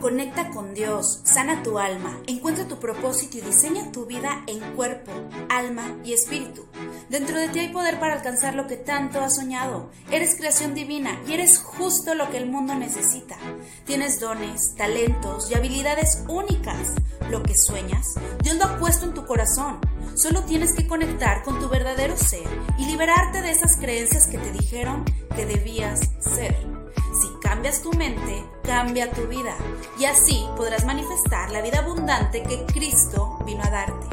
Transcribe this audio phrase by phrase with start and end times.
[0.00, 5.12] Conecta con Dios, sana tu alma, encuentra tu propósito y diseña tu vida en cuerpo,
[5.50, 6.64] alma y espíritu.
[7.10, 9.90] Dentro de ti hay poder para alcanzar lo que tanto has soñado.
[10.10, 13.36] Eres creación divina y eres justo lo que el mundo necesita.
[13.84, 16.94] Tienes dones, talentos y habilidades únicas.
[17.28, 18.06] Lo que sueñas,
[18.42, 19.80] Dios lo ha puesto en tu corazón.
[20.14, 22.48] Solo tienes que conectar con tu verdadero ser
[22.78, 25.04] y liberarte de esas creencias que te dijeron
[25.36, 26.79] que debías ser.
[27.40, 29.56] Cambias tu mente, cambia tu vida
[29.98, 34.06] y así podrás manifestar la vida abundante que Cristo vino a darte.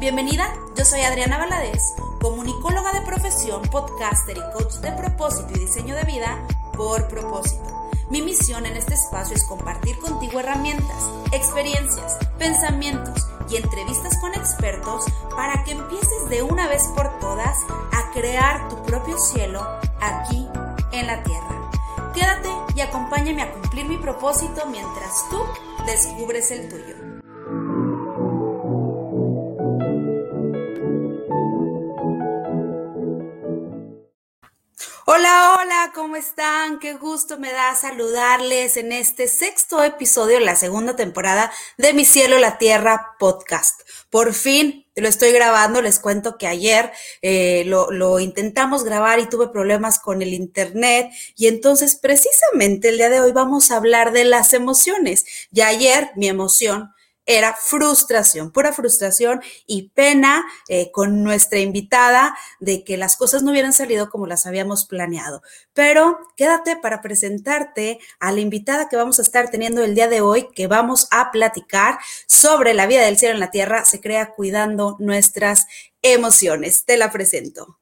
[0.00, 1.82] Bienvenida, yo soy Adriana Valadez,
[2.22, 7.90] comunicóloga de profesión, podcaster y coach de propósito y diseño de vida por propósito.
[8.10, 15.04] Mi misión en este espacio es compartir contigo herramientas, experiencias, pensamientos y entrevistas con expertos
[15.36, 17.56] para que empieces de una vez por todas
[17.92, 19.66] a crear tu propio cielo
[20.00, 20.46] aquí
[20.92, 21.54] en la tierra.
[22.14, 25.42] Quédate y acompáñame a cumplir mi propósito mientras tú
[25.84, 26.94] descubres el tuyo.
[35.06, 36.78] Hola, hola, ¿cómo están?
[36.78, 42.38] Qué gusto me da saludarles en este sexto episodio, la segunda temporada de Mi Cielo,
[42.38, 43.80] la Tierra podcast.
[44.08, 46.92] Por fin lo estoy grabando, les cuento que ayer
[47.22, 52.98] eh, lo, lo intentamos grabar y tuve problemas con el internet y entonces precisamente el
[52.98, 55.24] día de hoy vamos a hablar de las emociones.
[55.52, 56.93] Y ayer mi emoción
[57.26, 63.50] era frustración, pura frustración y pena eh, con nuestra invitada de que las cosas no
[63.50, 65.42] hubieran salido como las habíamos planeado.
[65.72, 70.20] Pero quédate para presentarte a la invitada que vamos a estar teniendo el día de
[70.20, 74.34] hoy, que vamos a platicar sobre la vida del cielo en la tierra, se crea
[74.34, 75.66] cuidando nuestras
[76.02, 76.84] emociones.
[76.84, 77.78] Te la presento.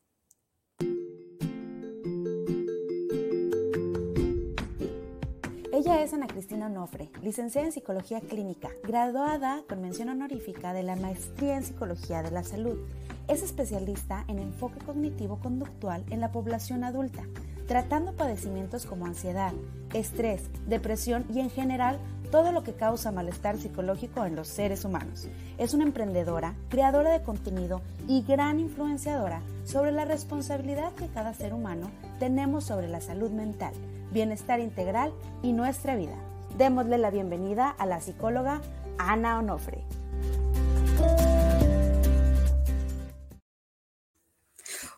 [5.84, 10.94] Ella es Ana Cristina Onofre, licenciada en Psicología Clínica, graduada con mención honorífica de la
[10.94, 12.78] Maestría en Psicología de la Salud.
[13.26, 17.24] Es especialista en enfoque cognitivo-conductual en la población adulta,
[17.66, 19.52] tratando padecimientos como ansiedad,
[19.92, 21.98] estrés, depresión y en general
[22.30, 25.26] todo lo que causa malestar psicológico en los seres humanos.
[25.58, 31.52] Es una emprendedora, creadora de contenido y gran influenciadora sobre la responsabilidad que cada ser
[31.52, 33.74] humano tenemos sobre la salud mental
[34.12, 35.12] bienestar integral
[35.42, 36.16] y nuestra vida.
[36.56, 38.60] Démosle la bienvenida a la psicóloga
[38.98, 39.84] Ana Onofre.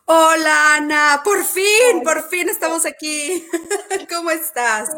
[0.07, 3.43] Hola Ana, por fin, por fin estamos aquí.
[4.13, 4.95] ¿Cómo estás?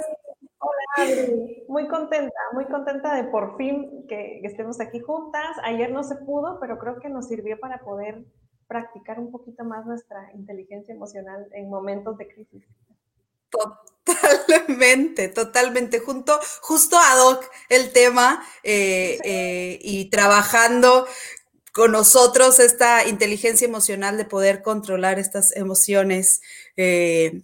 [0.60, 5.56] Hola Adri, muy contenta, muy contenta de por fin que, estemos aquí juntas.
[5.64, 8.26] Ayer no se pudo, pero creo que nos sirvió para poder
[8.68, 12.66] practicar un poquito más nuestra inteligencia emocional en momentos de crisis.
[14.47, 16.00] Totalmente, totalmente.
[16.00, 21.07] Junto, justo ad hoc el tema eh, eh, y trabajando
[21.73, 26.41] con nosotros esta inteligencia emocional de poder controlar estas emociones.
[26.78, 27.44] Eh,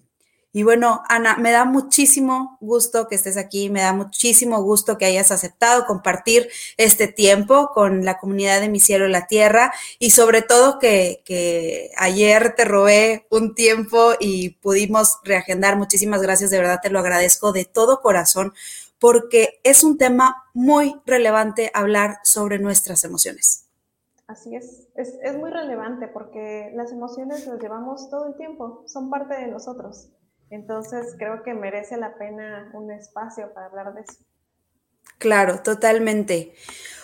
[0.56, 5.06] y bueno, Ana, me da muchísimo gusto que estés aquí, me da muchísimo gusto que
[5.06, 6.48] hayas aceptado compartir
[6.78, 11.92] este tiempo con la comunidad de Mi Cielo y la Tierra y sobre todo que,
[11.98, 15.76] ayer te robé un tiempo y pudimos reagendar.
[15.76, 18.54] Muchísimas gracias, de verdad te lo agradezco de todo corazón
[19.00, 23.66] porque es un tema muy relevante hablar sobre nuestras emociones.
[24.28, 24.88] Así es.
[24.94, 29.48] es, es muy relevante porque las emociones las llevamos todo el tiempo, son parte de
[29.48, 30.10] nosotros.
[30.54, 34.24] Entonces creo que merece la pena un espacio para hablar de eso.
[35.18, 36.54] Claro, totalmente.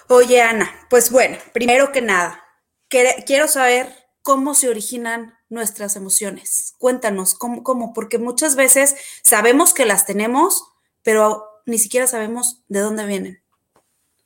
[0.07, 2.43] Oye, Ana, pues bueno, primero que nada,
[2.89, 3.88] quiero saber
[4.21, 6.75] cómo se originan nuestras emociones.
[6.77, 7.91] Cuéntanos, ¿cómo, ¿cómo?
[7.93, 10.63] Porque muchas veces sabemos que las tenemos,
[11.03, 13.39] pero ni siquiera sabemos de dónde vienen.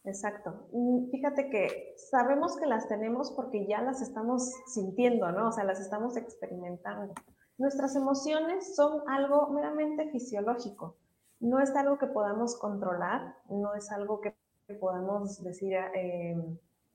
[0.04, 0.68] Exacto.
[0.74, 5.48] Mm, fíjate que sabemos que las tenemos porque ya las estamos sintiendo, ¿no?
[5.48, 7.14] O sea, las estamos experimentando.
[7.58, 10.96] Nuestras emociones son algo meramente fisiológico,
[11.40, 14.34] no es algo que podamos controlar, no es algo que
[14.80, 16.36] podamos decir eh,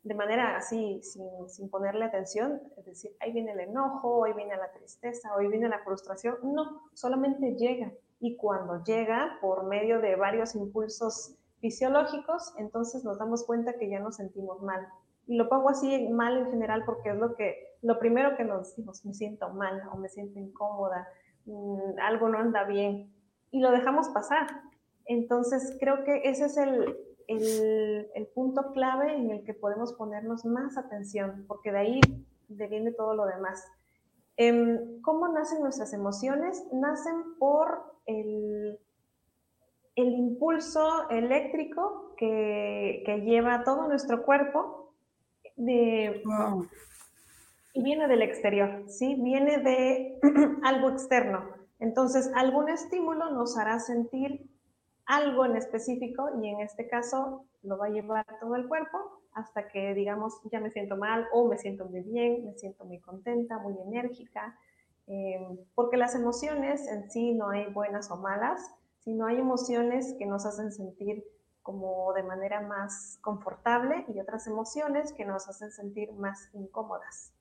[0.03, 4.73] de manera así, sin, ponerle atención, es decir, ahí viene el enojo, hoy viene la
[4.73, 7.93] tristeza, hoy viene la frustración, no, solamente llega.
[8.21, 14.01] Y cuando llega por medio de varios impulsos fisiológicos, entonces nos damos cuenta que ya
[14.01, 14.89] nos sentimos mal.
[15.27, 18.69] Y lo pongo así mal en general porque es lo que lo primero que nos
[18.69, 21.09] decimos, me siento mal o me siento incómoda,
[21.47, 23.13] mm, algo no anda bien,
[23.51, 24.47] y lo dejamos pasar.
[25.07, 26.97] Entonces, creo que ese es el,
[27.29, 32.01] el, punto clave en el que podemos ponernos más atención, porque de ahí
[32.49, 33.65] viene todo lo demás.
[34.37, 36.65] Em, ¿Cómo nacen nuestras emociones?
[36.73, 38.79] Nacen por el,
[39.97, 44.95] el impulso eléctrico que, lleva todo nuestro cuerpo
[45.57, 46.29] de, y
[47.83, 49.17] viene del exterior, ¿sí?
[49.17, 50.19] Viene de
[50.65, 51.45] algo externo.
[51.79, 54.51] Entonces, algún estímulo nos hará sentir
[55.07, 58.99] algo en específico y en este caso lo va a llevar todo el cuerpo
[59.33, 62.99] hasta que digamos ya me siento mal o me siento muy bien, me siento muy
[63.01, 64.59] contenta, muy enérgica,
[65.07, 65.41] eh,
[65.75, 68.61] porque las emociones en sí no hay buenas o malas,
[68.99, 71.25] sino hay emociones que nos hacen sentir
[71.63, 77.33] como de manera más confortable y otras emociones que nos hacen sentir más incómodas.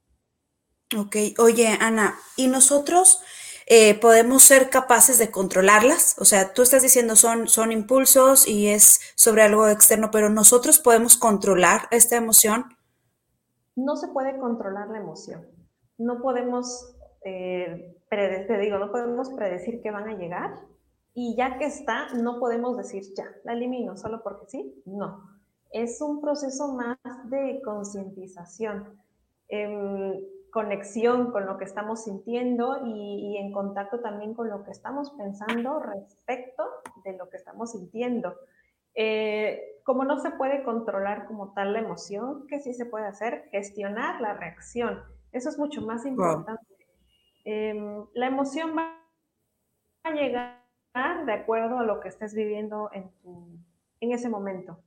[0.95, 3.21] Ok, oye Ana, ¿y nosotros
[3.65, 6.15] eh, podemos ser capaces de controlarlas?
[6.17, 10.79] O sea, tú estás diciendo son, son impulsos y es sobre algo externo, pero nosotros
[10.79, 12.77] podemos controlar esta emoción.
[13.75, 15.45] No se puede controlar la emoción.
[15.97, 16.95] No podemos,
[17.25, 20.53] eh, te digo, no podemos predecir que van a llegar
[21.13, 24.83] y ya que está, no podemos decir ya, la elimino solo porque sí.
[24.85, 25.37] No.
[25.71, 26.97] Es un proceso más
[27.29, 28.97] de concientización.
[29.49, 30.13] Em,
[30.51, 35.79] conexión con lo que estamos sintiendo y, en contacto también con lo que estamos pensando
[35.79, 36.63] respecto
[37.03, 38.35] de lo que estamos sintiendo.
[38.95, 43.47] Eh, como no se puede controlar como tal la emoción, ¿qué sí se puede hacer?
[43.51, 45.01] Gestionar la reacción.
[45.31, 46.65] Eso es mucho más importante.
[47.45, 48.99] Em, la emoción va
[50.03, 50.57] a llegar
[51.25, 53.11] de acuerdo a lo que estés viviendo en,
[53.99, 54.79] en ese momento.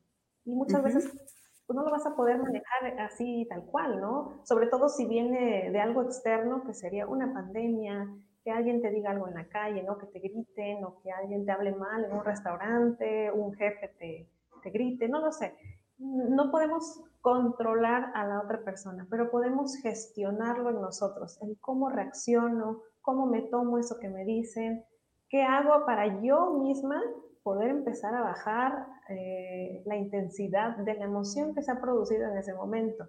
[0.44, 1.39] Y muchas veces
[1.70, 4.40] pues no lo vas a poder manejar así tal cual, ¿no?
[4.42, 8.08] Sobre todo si viene de algo externo, que sería una pandemia,
[8.42, 9.96] que alguien te diga algo en la calle, ¿no?
[9.96, 14.28] Que te griten o que alguien te hable mal en un restaurante, un jefe te,
[14.64, 15.54] te grite, no lo sé.
[15.98, 22.80] No podemos controlar a la otra persona, pero podemos gestionarlo en nosotros, en cómo reacciono,
[23.00, 24.84] cómo me tomo eso que me dicen,
[25.28, 27.00] qué hago para yo misma
[27.42, 32.38] poder empezar a bajar eh, la intensidad de la emoción que se ha producido en
[32.38, 33.06] ese momento.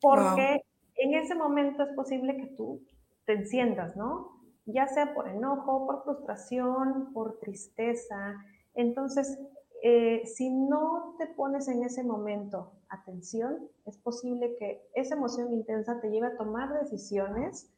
[0.00, 0.62] Porque
[0.96, 2.82] en ese momento es posible que tú
[3.24, 4.40] te enciendas, ¿no?
[4.66, 8.36] Ya sea por enojo, por frustración, por tristeza.
[8.74, 9.38] Entonces,
[9.82, 16.00] eh, si no te pones en ese momento atención, es posible que esa emoción intensa
[16.00, 17.71] te lleve a tomar decisiones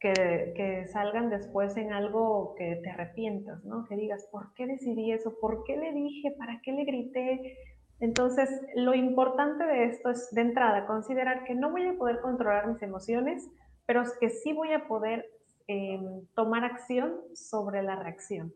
[0.00, 3.86] que, salgan después en algo que te arrepientas, ¿no?
[3.88, 5.34] Que digas, ¿por qué decidí eso?
[5.40, 6.34] ¿Por qué le dije?
[6.38, 7.58] ¿Para qué le grité?
[8.00, 12.68] Entonces, lo importante de esto es, de entrada, considerar que no voy a poder controlar
[12.68, 13.48] mis emociones,
[13.86, 15.26] pero es que sí voy a poder
[15.66, 18.54] em, tomar acción sobre la reacción.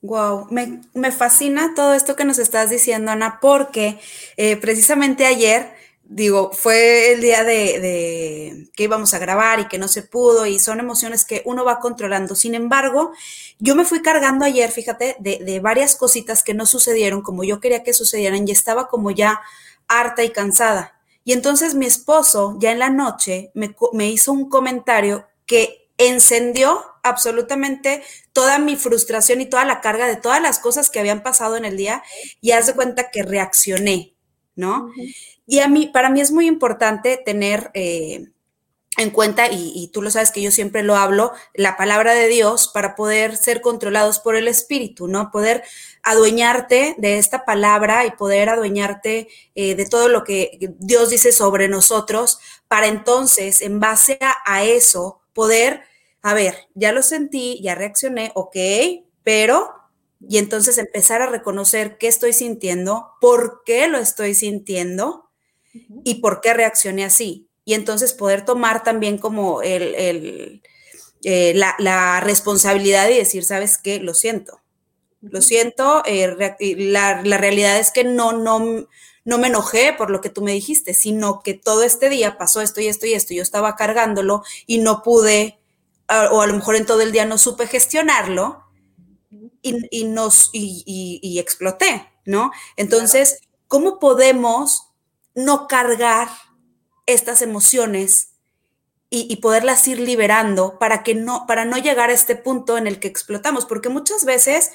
[0.00, 3.98] Wow, me, me, fascina todo esto que nos estás diciendo, Ana, porque
[4.36, 5.70] eh, precisamente ayer
[6.14, 10.58] digo, fue el día de, que íbamos a grabar y que no se pudo y
[10.58, 12.34] son emociones que uno va controlando.
[12.34, 13.12] Sin embargo,
[13.58, 17.82] yo me fui cargando ayer, fíjate, de, varias cositas que no sucedieron como yo quería
[17.82, 19.40] que sucedieran y estaba como ya
[19.88, 21.00] harta y cansada.
[21.24, 26.84] Y entonces mi esposo ya en la noche me, me hizo un comentario que encendió
[27.02, 31.56] absolutamente toda mi frustración y toda la carga de todas las cosas que habían pasado
[31.56, 32.02] en el día
[32.40, 34.11] y haz de cuenta que reaccioné,
[34.54, 34.90] ¿no?
[35.46, 38.26] Y a mí, para mí es muy importante tener eh,
[38.98, 42.68] en cuenta, y, tú lo sabes que yo siempre lo hablo, la palabra de Dios
[42.68, 45.30] para poder ser controlados por el Espíritu, ¿no?
[45.30, 45.64] Poder
[46.02, 51.68] adueñarte de esta palabra y poder adueñarte eh, de todo lo que Dios dice sobre
[51.68, 55.82] nosotros, para entonces, en base a, a eso, poder,
[56.20, 58.56] a ver, ya lo sentí, ya reaccioné, ok,
[59.22, 59.81] pero
[60.28, 65.30] y entonces empezar a reconocer qué estoy sintiendo, por qué lo estoy sintiendo
[66.04, 67.48] y por qué reaccioné así.
[67.64, 70.62] Y entonces poder tomar también como el,
[71.24, 74.00] eh, la, responsabilidad y decir, ¿sabes qué?
[74.00, 74.60] Lo siento.
[75.20, 76.34] Lo siento, eh,
[76.76, 78.88] la, la, realidad es que no, no,
[79.24, 82.60] no me enojé por lo que tú me dijiste, sino que todo este día pasó
[82.60, 85.60] esto y esto y esto, yo estaba cargándolo y no pude,
[86.08, 88.61] o a lo mejor en todo el día no supe gestionarlo
[89.62, 92.50] y, nos, y, exploté, ¿no?
[92.76, 93.38] Entonces,
[93.68, 94.88] ¿cómo podemos
[95.34, 96.28] no cargar
[97.06, 98.28] estas emociones
[99.14, 102.98] y, poderlas ir liberando para que no, para no llegar a este punto en el
[102.98, 104.70] que explotamos, porque muchas veces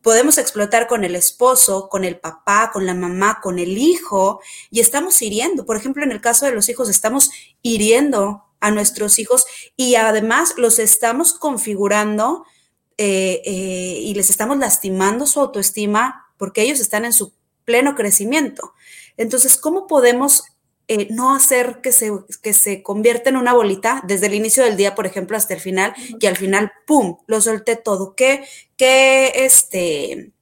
[0.00, 4.78] podemos explotar con el esposo, con el papá, con la mamá, con el hijo, y
[4.78, 5.66] estamos hiriendo.
[5.66, 7.30] Por ejemplo, en el caso de los hijos, estamos
[7.62, 9.44] hiriendo a nuestros hijos
[9.76, 12.44] y además los estamos configurando
[13.02, 17.32] eh, eh, y les estamos lastimando su autoestima porque ellos están en su
[17.64, 18.74] pleno crecimiento.
[19.16, 20.44] Entonces, ¿cómo podemos
[20.86, 24.76] eh, no hacer que se, que se convierta en una bolita desde el inicio del
[24.76, 28.14] día, por ejemplo, hasta el final, y al final, ¡pum!, lo solté todo.
[28.14, 28.44] ¿Qué,
[28.76, 30.32] qué, este,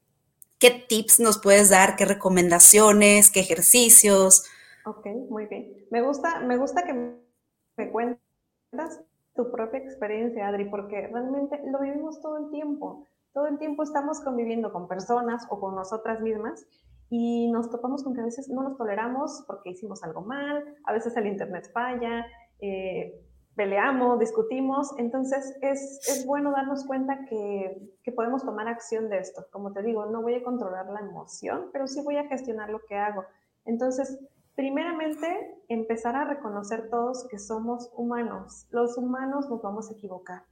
[0.59, 1.95] ¿qué tips nos puedes dar?
[1.95, 3.31] ¿Qué recomendaciones?
[3.31, 4.43] ¿Qué ejercicios?
[4.85, 5.87] Ok, muy bien.
[5.93, 8.99] Me gusta, me gusta que me cuentas
[9.38, 13.07] tu propia experiencia, Adri, porque realmente lo vivimos todo el tiempo.
[13.33, 16.66] Todo el tiempo estamos conviviendo con personas o con nosotras mismas
[17.09, 20.92] y nos topamos con que a veces no nos toleramos porque hicimos algo mal, a
[20.92, 22.26] veces el internet falla,
[22.59, 23.14] eh,
[23.54, 29.47] peleamos, discutimos, entonces es, es bueno darnos cuenta que, que, podemos tomar acción de esto.
[29.52, 32.80] Como te digo, no voy a controlar la emoción, pero sí voy a gestionar lo
[32.88, 33.25] que hago.
[33.64, 34.18] Entonces,
[34.59, 38.67] primeramente, empezar a reconocer todos que somos humanos.
[38.71, 40.43] Los humanos nos vamos a equivocar.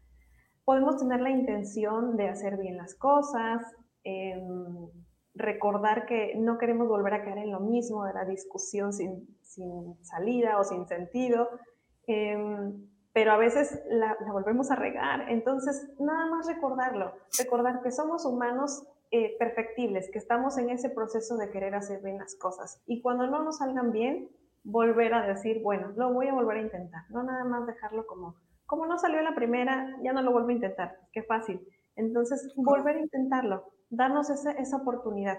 [0.65, 3.65] Podemos tener la intención de hacer bien las cosas,
[4.05, 4.41] eh,
[5.35, 9.97] recordar que no queremos volver a caer en lo mismo de la discusión sin, sin
[10.05, 11.49] salida o sin sentido,
[12.07, 12.39] eh,
[13.13, 15.29] pero a veces la, la, volvemos a regar.
[15.31, 21.37] Entonces, nada más recordarlo, recordar que somos humanos eh, perfectibles, que estamos en ese proceso
[21.37, 22.83] de querer hacer bien las cosas.
[22.87, 24.29] Y cuando no nos salgan bien,
[24.65, 28.35] volver a decir, bueno, lo voy a volver a intentar, no nada más dejarlo como,
[28.67, 31.61] como no salió la primera, ya no lo vuelvo a intentar, qué fácil.
[31.95, 35.39] Entonces, volver a intentarlo, darnos esa, esa oportunidad.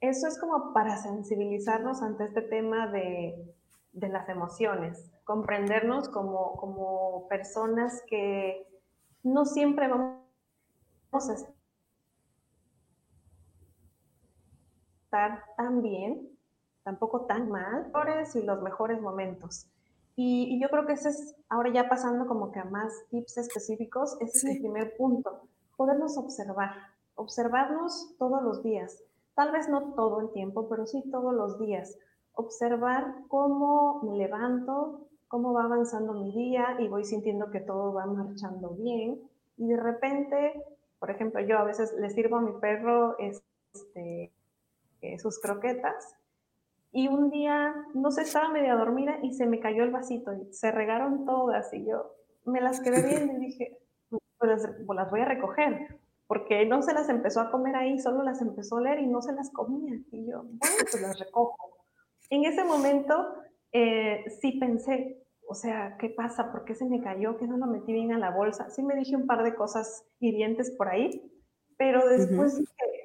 [0.00, 3.54] Eso es como para sensibilizarnos ante este tema de,
[3.94, 8.68] de las emociones, comprendernos como, como personas que
[9.22, 10.20] no siempre vamos
[11.12, 11.55] a estar
[15.56, 16.28] tan bien,
[16.82, 17.90] tampoco tan mal,
[18.34, 19.66] y los mejores momentos.
[20.14, 23.36] Y, y, yo creo que ese es, ahora ya pasando como que a más tips
[23.36, 24.46] específicos, ese sí.
[24.48, 25.42] es mi primer punto,
[25.76, 26.70] podernos observar,
[27.16, 29.02] observarnos todos los días.
[29.34, 31.98] Tal vez no todo el tiempo, pero sí todos los días.
[32.32, 38.06] Observar cómo me levanto, cómo va avanzando mi día y voy sintiendo que todo va
[38.06, 39.20] marchando bien.
[39.58, 40.64] Y de repente,
[40.98, 44.32] por ejemplo, yo a veces le sirvo a mi perro este,
[45.00, 46.16] eh, sus croquetas
[46.92, 50.52] y un día, no sé, estaba media dormida y se me cayó el vasito y
[50.52, 55.20] se regaron todas y yo me las quedé viendo y dije, pues, pues las voy
[55.20, 59.00] a recoger porque no se las empezó a comer ahí, solo las empezó a leer
[59.00, 60.00] y no se las comía.
[60.10, 61.56] Y yo, bueno, pues las recojo.
[62.30, 63.34] En ese momento
[63.72, 66.50] eh, sí pensé, o sea, ¿qué pasa?
[66.50, 67.36] ¿Por qué se me cayó?
[67.36, 68.70] ¿Que no lo metí bien a la bolsa?
[68.70, 71.30] Sí me dije un par de cosas hirientes por ahí,
[71.76, 72.60] pero después uh -huh.
[72.60, 72.95] dije,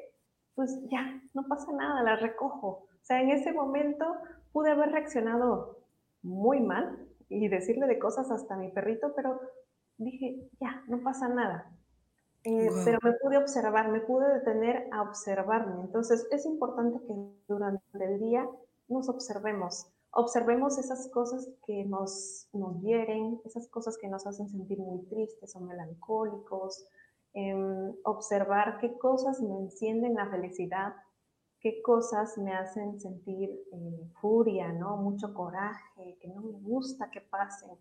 [0.61, 2.67] pues ya, no pasa nada, las recojo.
[2.67, 4.05] O sea, en ese momento
[4.51, 5.79] pude haber reaccionado
[6.21, 6.99] muy mal
[7.29, 9.41] y decirle de cosas hasta a mi perrito, pero
[9.97, 11.75] dije, ya, no pasa nada
[12.43, 12.81] eh, wow.
[12.85, 15.81] Pero me pude observar, me pude detener a observarme.
[15.81, 17.13] Entonces es importante que
[17.47, 18.47] durante el día
[18.87, 24.77] nos observemos, observemos esas cosas que nos, nos hieren, esas cosas que nos hacen sentir
[24.77, 26.85] muy tristes o melancólicos,
[27.33, 30.93] eh, observar qué cosas me encienden la felicidad,
[31.59, 34.97] qué cosas me hacen sentir eh, furia, ¿no?
[34.97, 37.77] mucho coraje, que no me gusta que pasen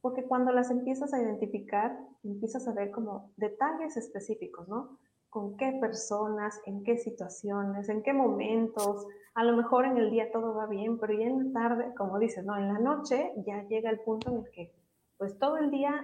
[0.00, 4.98] porque cuando las empiezas a identificar, empiezas a ver como detalles específicos, ¿no?
[5.28, 9.06] Con qué personas, en qué situaciones, en qué momentos.
[9.34, 12.18] A lo mejor en el día todo va bien, pero ya en la tarde, como
[12.18, 12.56] dices, ¿no?
[12.56, 14.72] En la noche ya llega el punto en el que,
[15.18, 16.02] pues todo el día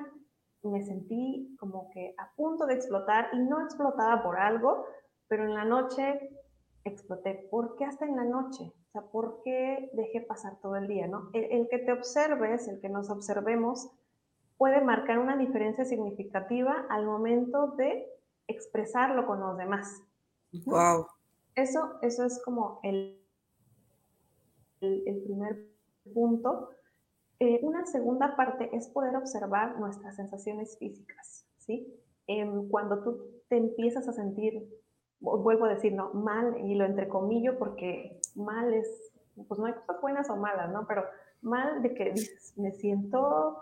[0.63, 4.85] me sentí como que a punto de explotar y no explotada por algo,
[5.29, 6.31] pero en la noche
[6.85, 7.49] exploté.
[7.51, 8.73] ¿Por qué hasta en la noche?
[8.97, 11.07] sea, ¿por qué dejé pasar todo el día?
[11.07, 11.31] ¿no?
[11.33, 13.91] El, el, que te observes, el que nos observemos,
[14.57, 18.07] puede marcar una diferencia significativa al momento de
[18.47, 20.03] expresarlo con los demás.
[20.65, 21.07] Wow.
[21.55, 23.23] Eso, eso es como el,
[24.81, 25.67] el, el primer
[26.15, 26.71] punto.
[27.39, 31.47] Eh, una segunda parte es poder observar nuestras sensaciones físicas.
[31.59, 31.87] ¿sí?
[32.27, 34.67] Eh, cuando tú te empiezas a sentir
[35.21, 39.13] vuelvo a decir, no, mal, y lo entrecomillo porque mal es,
[39.49, 40.87] pues no hay cosas buenas o malas, ¿no?
[40.87, 41.05] Pero
[41.43, 42.15] mal de que
[42.57, 43.59] me siento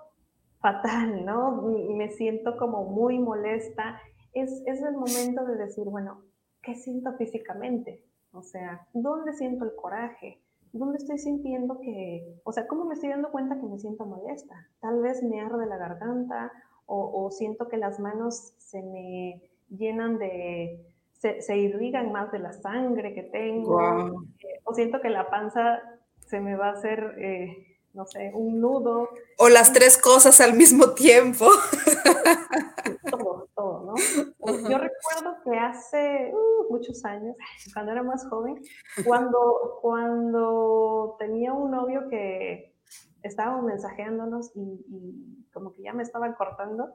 [0.58, 1.62] fatal, ¿no?
[1.62, 4.00] Me siento como muy molesta.
[4.32, 6.22] Es, es el momento de decir, bueno,
[6.62, 8.04] ¿qué siento físicamente?
[8.32, 10.40] O sea, ¿dónde siento el coraje?
[10.74, 14.68] ¿Dónde estoy sintiendo que, o sea, cómo me estoy dando cuenta que me siento molesta?
[14.80, 16.50] Tal vez me arde la garganta
[16.86, 22.40] o, o siento que las manos se me llenan de, se, se, irrigan más de
[22.40, 24.24] la sangre que tengo, wow.
[24.40, 25.80] eh, o siento que la panza
[26.26, 29.10] se me va a hacer, eh, no sé, un nudo.
[29.38, 31.46] O las tres cosas al mismo tiempo.
[33.12, 33.94] todo, todo, ¿no?
[34.46, 37.36] Yo recuerdo que hace uh, muchos años,
[37.74, 38.60] cuando era más joven,
[39.04, 42.74] cuando, cuando tenía un novio que
[43.22, 46.94] estábamos mensajeándonos y, y como que ya me estaban cortando,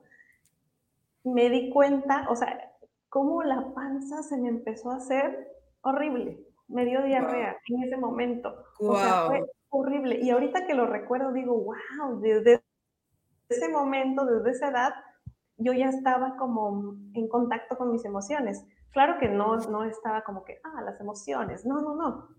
[1.24, 2.72] me di cuenta, o sea,
[3.10, 5.52] cómo la panza se me empezó a hacer
[5.82, 6.46] horrible.
[6.68, 8.64] Me dio diarrea en ese momento.
[8.80, 10.20] O sea, fue horrible.
[10.22, 12.62] Y ahorita que lo recuerdo, digo, wow, desde
[13.50, 14.94] ese momento, desde esa edad,
[15.60, 18.66] yo ya estaba como en contacto con mis emociones.
[18.92, 21.66] Claro que no, no estaba como que, ah, las emociones.
[21.66, 22.30] No, no, no.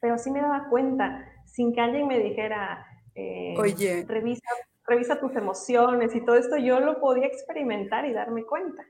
[0.00, 4.04] Pero sí me daba cuenta, sin que alguien me dijera, eh, Oye.
[4.06, 4.48] Revisa,
[4.86, 8.84] revisa tus emociones y todo esto, yo lo podía experimentar y darme cuenta.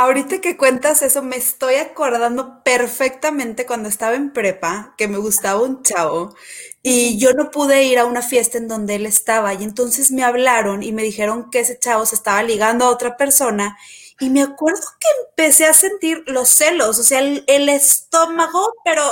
[0.00, 5.60] Ahorita que cuentas eso, me estoy acordando perfectamente cuando estaba en prepa, que me gustaba
[5.60, 6.36] un chavo
[6.84, 9.54] y yo no pude ir a una fiesta en donde él estaba.
[9.54, 13.16] Y entonces me hablaron y me dijeron que ese chavo se estaba ligando a otra
[13.16, 13.76] persona.
[14.20, 19.02] Y me acuerdo que empecé a sentir los celos, o sea, el, estómago, pero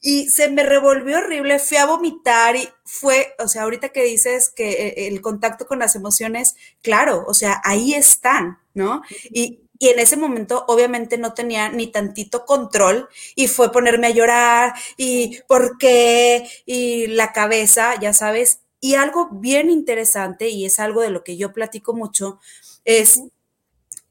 [0.00, 4.50] y se me revolvió horrible, fui a vomitar y fue, o sea, ahorita que dices
[4.54, 9.02] que eh, el contacto con las emociones, claro, o sea, ahí están, ¿no?
[9.24, 14.10] Y, y en ese momento obviamente no tenía ni tantito control y fue ponerme a
[14.10, 18.60] llorar y por qué y la cabeza, ya sabes.
[18.78, 22.38] Y algo bien interesante y es algo de lo que yo platico mucho
[22.84, 23.24] es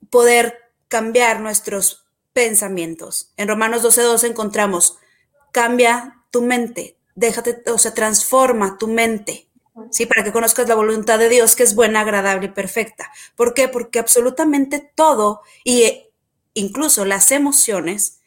[0.09, 0.57] poder
[0.89, 3.31] cambiar nuestros pensamientos.
[3.37, 4.97] En Romanos 12.2 encontramos
[5.53, 9.47] cambia tu mente, déjate, o sea, transforma tu mente,
[9.91, 10.05] ¿sí?
[10.05, 13.11] Para que conozcas la voluntad de Dios que es buena, agradable y perfecta.
[13.35, 13.67] ¿Por qué?
[13.67, 16.11] Porque absolutamente todo, y eh,
[16.53, 18.19] incluso las emociones,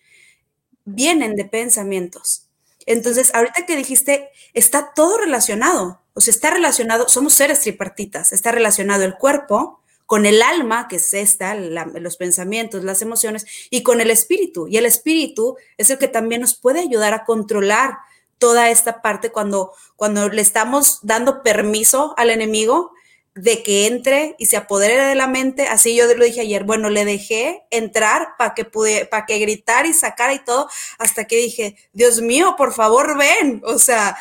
[0.85, 2.49] vienen de pensamientos.
[2.87, 8.53] Entonces, ahorita que dijiste, está todo relacionado, o sea, está relacionado, somos seres tripartitas, está
[8.53, 14.01] relacionado el cuerpo, con el alma, que es esta, los pensamientos, las emociones, y con
[14.01, 14.69] el espíritu.
[14.69, 17.97] Y el espíritu es el que también nos puede ayudar a controlar
[18.45, 22.93] toda esta parte cuando, cuando le estamos dando permiso al enemigo
[23.35, 26.91] de que entre y se apodere de la mente, así yo lo dije ayer, bueno,
[26.91, 31.37] le dejé entrar para que pude, para que gritar y sacara y todo, hasta que
[31.37, 34.15] dije, Dios mío, por favor, ven, o sea,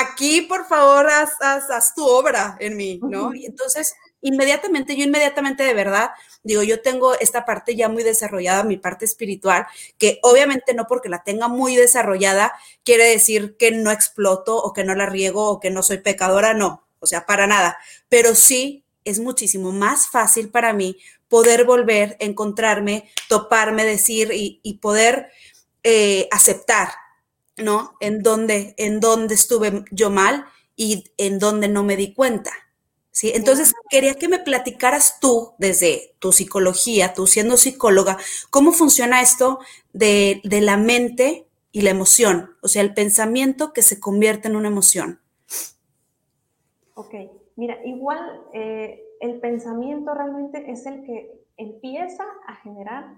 [0.00, 3.34] aquí por favor haz, haz tu obra en mí, ¿no?
[3.34, 6.10] Y entonces inmediatamente, yo inmediatamente de verdad,
[6.42, 9.66] digo, yo tengo esta parte ya muy desarrollada, mi parte espiritual,
[9.98, 12.54] que obviamente no porque la tenga muy desarrollada
[12.84, 16.54] quiere decir que no exploto o que no la riego o que no soy pecadora,
[16.54, 17.76] no, o sea, para nada,
[18.08, 20.96] pero sí es muchísimo más fácil para mí
[21.28, 25.30] poder volver, encontrarme, toparme, decir y, poder
[25.82, 26.90] eh, aceptar,
[27.56, 27.96] ¿no?
[28.00, 30.44] En dónde, en dónde estuve yo mal
[30.76, 32.52] y en dónde no me di cuenta.
[33.12, 33.30] ¿Sí?
[33.34, 38.16] Entonces, quería que me platicaras tú, desde tu psicología, tú siendo psicóloga,
[38.50, 39.60] cómo funciona esto
[39.92, 44.68] de, la mente y la emoción, o sea, el pensamiento que se convierte en una
[44.68, 45.20] emoción.
[46.94, 47.14] Ok,
[47.56, 53.14] mira, igual eh, el pensamiento realmente es el que empieza a generar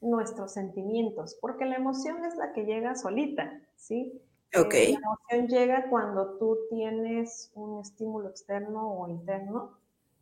[0.00, 4.20] nuestros sentimientos, porque la emoción es la que llega solita, ¿sí?
[4.56, 4.92] Okay.
[4.92, 9.78] la emoción llega cuando tú tienes un estímulo externo o interno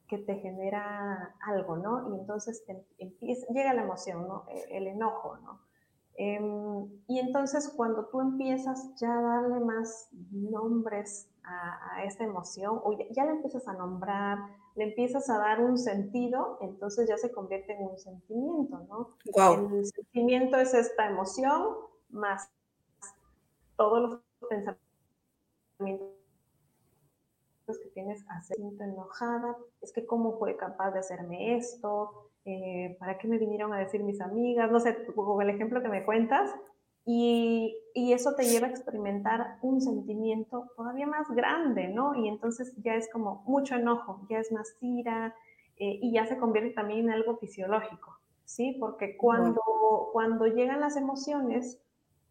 [0.09, 2.15] que te genera algo, ¿no?
[2.15, 2.63] Y entonces
[2.99, 4.45] empieza, llega la emoción, ¿no?
[4.51, 5.61] E, el, enojo, ¿no?
[6.17, 12.93] Em, y entonces cuando tú empiezas ya a darle más nombres a, esta emoción, o
[12.93, 14.39] ya, ya, la empiezas a nombrar,
[14.75, 19.17] le empiezas a dar un sentido, entonces ya se convierte en un sentimiento, ¿no?
[19.35, 19.77] Wow.
[19.77, 21.75] El sentimiento es esta emoción
[22.11, 22.51] más
[23.77, 26.13] todos los pensamientos
[27.67, 33.19] que tienes a siento enojada, es que cómo fue capaz de hacerme esto, eh, para
[33.19, 36.51] qué me vinieron a decir mis amigas, no sé, con el ejemplo que me cuentas,
[37.05, 42.15] y, y, eso te lleva a experimentar un sentimiento todavía más grande, ¿no?
[42.15, 45.35] Y entonces ya es como mucho enojo, ya es más ira,
[45.79, 48.77] eh, y ya se convierte también en algo fisiológico, ¿sí?
[48.79, 49.61] Porque cuando,
[50.13, 51.83] cuando llegan las emociones,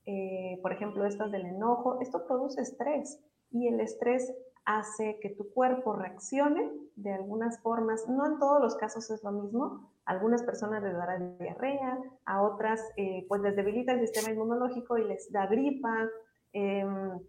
[0.06, 3.20] eh, por ejemplo, estas del enojo, esto produce estrés
[3.52, 4.34] y el estrés
[4.66, 8.08] hace que tu cuerpo reaccione de algunas formas.
[8.08, 9.92] No en todos los casos es lo mismo.
[10.06, 14.98] A algunas personas les dará diarrea, a otras eh, pues les debilita el sistema inmunológico
[14.98, 16.10] y les da gripa.
[16.54, 17.20] Em,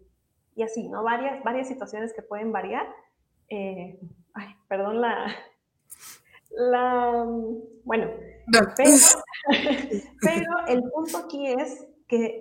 [0.55, 1.03] y así, ¿no?
[1.03, 2.87] Varias, varias situaciones que pueden variar.
[3.49, 3.99] Eh,
[4.33, 5.27] ay, perdón la...
[6.49, 7.25] la
[7.83, 8.09] bueno,
[10.21, 11.87] pero el punto aquí es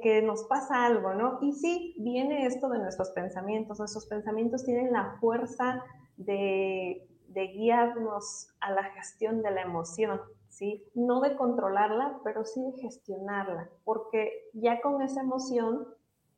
[0.03, 1.39] que, nos pasa algo, ¿no?
[1.41, 3.79] Y sí, viene esto de nuestros pensamientos.
[3.79, 5.83] Nuestros pensamientos tienen la fuerza
[6.17, 10.85] de, de guiarnos a la gestión de la emoción, ¿sí?
[10.95, 15.87] No de controlarla, pero sí de gestionarla, porque ya con esa emoción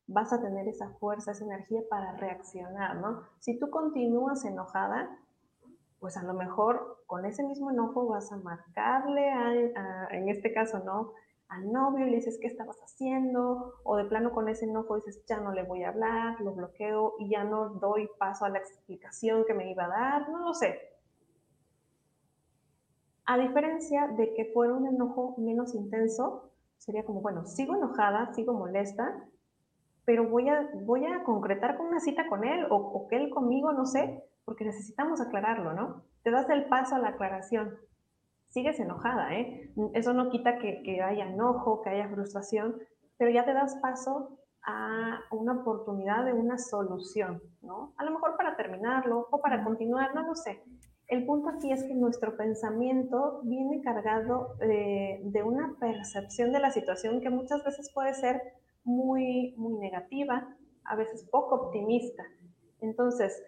[0.07, 3.23] vas a tener esa fuerza, esa energía para reaccionar, ¿no?
[3.39, 5.19] Si tú continúas enojada,
[5.99, 10.81] pues a lo mejor con ese mismo enojo vas a marcarle, a, en este caso,
[10.85, 11.13] ¿no?
[11.55, 13.75] Al novio y le dices, ¿qué estabas haciendo?
[13.85, 17.15] O de plano con ese enojo dices, ya no le voy a hablar, lo bloqueo
[17.19, 20.55] y ya no doy paso a la explicación que me iba a dar, no lo
[20.55, 20.79] sé.
[23.27, 28.53] A diferencia de que fuera un enojo menos intenso, sería como, bueno, sigo enojada, sigo
[28.53, 29.27] molesta,
[30.05, 33.31] pero voy a, voy a concretar con una cita con él o, o que él
[33.31, 36.03] conmigo, no sé, porque necesitamos aclararlo, ¿no?
[36.23, 37.79] Te das el paso a la aclaración.
[38.55, 39.75] Sigues enojada, ¿eh?
[39.95, 42.77] Eso no quita que, que haya enojo, que haya frustración,
[43.19, 47.95] pero ya te das paso a una oportunidad de una solución, ¿no?
[47.97, 50.63] A lo mejor para terminarlo o para continuar, no lo sé.
[51.09, 56.71] El punto aquí es que nuestro pensamiento viene cargado de, de una percepción de la
[56.71, 58.41] situación que muchas veces puede ser
[58.85, 60.47] muy, muy negativa,
[60.85, 62.23] a veces poco optimista.
[62.81, 63.43] Entonces,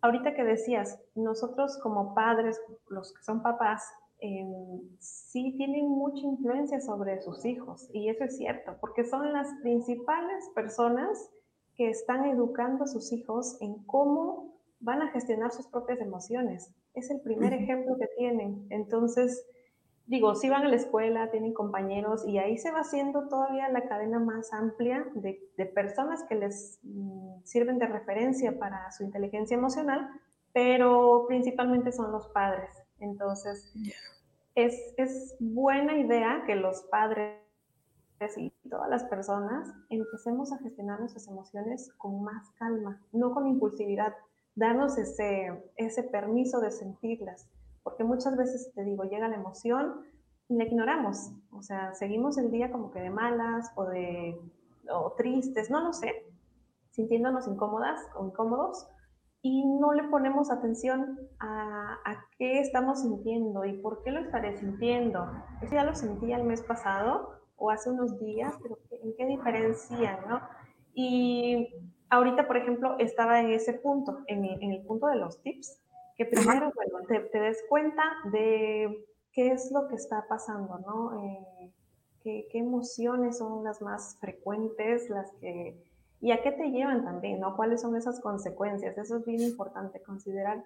[0.00, 3.82] ahorita que decías, nosotros como padres, los que son papás,
[4.20, 9.48] eh, sí tienen mucha influencia sobre sus hijos, y eso es cierto, porque son las
[9.62, 11.30] principales personas
[11.76, 16.74] que están educando a sus hijos en cómo van a gestionar sus propias emociones.
[16.94, 18.66] Es el primer ejemplo que tienen.
[18.70, 19.46] Entonces,
[20.06, 23.86] digo, si van a la escuela, tienen compañeros y ahí se va haciendo todavía la
[23.88, 29.56] cadena más amplia de, de personas que les mm, sirven de referencia para su inteligencia
[29.56, 30.08] emocional,
[30.52, 32.70] pero principalmente son los padres.
[33.00, 33.94] Entonces, yeah.
[34.54, 37.38] es, es buena idea que los padres
[38.36, 44.12] y todas las personas empecemos a gestionar nuestras emociones con más calma, no con impulsividad,
[44.56, 47.48] darnos ese, ese permiso de sentirlas
[47.88, 50.02] porque muchas veces, te digo, llega la emoción
[50.48, 54.38] y la ignoramos, o sea, seguimos el día como que de malas o de
[54.90, 56.26] o tristes, no lo sé,
[56.90, 58.86] sintiéndonos incómodas o incómodos
[59.42, 64.56] y no le ponemos atención a, a, qué estamos sintiendo y por qué lo estaré
[64.56, 65.30] sintiendo.
[65.62, 70.20] Eso ya lo sentí el mes pasado o hace unos días, pero ¿en qué diferencia,
[70.28, 70.40] no?
[70.94, 71.68] Y
[72.10, 75.80] ahorita, por ejemplo, estaba en ese punto, en el, en el punto de los tips,
[76.16, 81.22] que primero, bueno, te, te, des cuenta de qué es lo que está pasando, ¿no?
[81.22, 81.72] Eh,
[82.22, 85.76] qué, qué, emociones son las más frecuentes, las que...
[86.20, 87.56] y a qué te llevan también, ¿no?
[87.56, 88.96] ¿Cuáles son esas consecuencias?
[88.98, 90.64] Eso es bien importante, considerar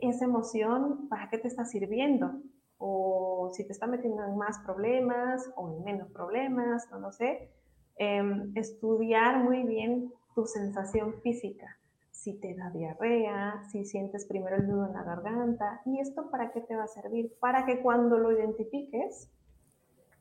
[0.00, 2.40] esa emoción, para qué te está sirviendo,
[2.78, 7.50] o si te está metiendo en más problemas o en menos problemas, no lo sé.
[7.96, 8.22] Eh,
[8.54, 11.78] estudiar muy bien tu sensación física
[12.18, 15.80] si te da diarrea, si sientes primero el nudo en la garganta.
[15.84, 17.32] ¿Y esto para qué te va a servir?
[17.38, 19.30] Para que cuando lo identifiques,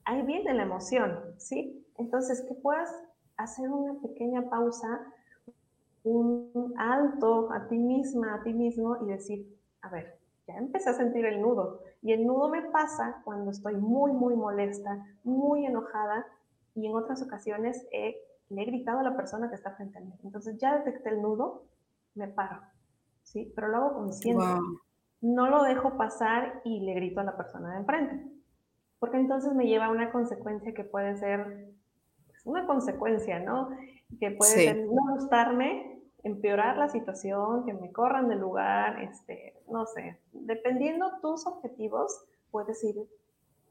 [0.05, 1.83] ahí viene la emoción, ¿sí?
[1.97, 2.93] Entonces, que puedas
[3.37, 5.01] hacer una pequeña pausa,
[6.03, 10.93] un alto a ti misma, a ti mismo y decir, a ver, ya empecé a
[10.93, 11.81] sentir el nudo.
[12.01, 16.25] Y el nudo me pasa cuando estoy muy, muy molesta, muy enojada
[16.75, 18.15] y en otras ocasiones he,
[18.49, 20.13] le he gritado a la persona que está frente a mí.
[20.23, 21.63] Entonces ya detecté el nudo,
[22.15, 22.61] me paro,
[23.23, 23.51] ¿sí?
[23.55, 24.43] Pero lo hago consciente.
[24.43, 24.79] Wow.
[25.19, 28.31] No lo dejo pasar y le grito a la persona de enfrente,
[28.99, 31.73] porque entonces me lleva a una consecuencia que puede ser
[32.47, 33.69] una consecuencia, ¿no?
[34.19, 34.63] Que puede sí.
[34.65, 41.19] ser no gustarme, empeorar la situación, que me corran del lugar, este, no sé, dependiendo
[41.21, 42.95] tus objetivos, puedes ir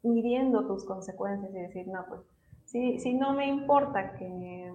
[0.02, 2.20] midiendo tus consecuencias y decir, no, pues,
[2.64, 4.72] si, si no me importa que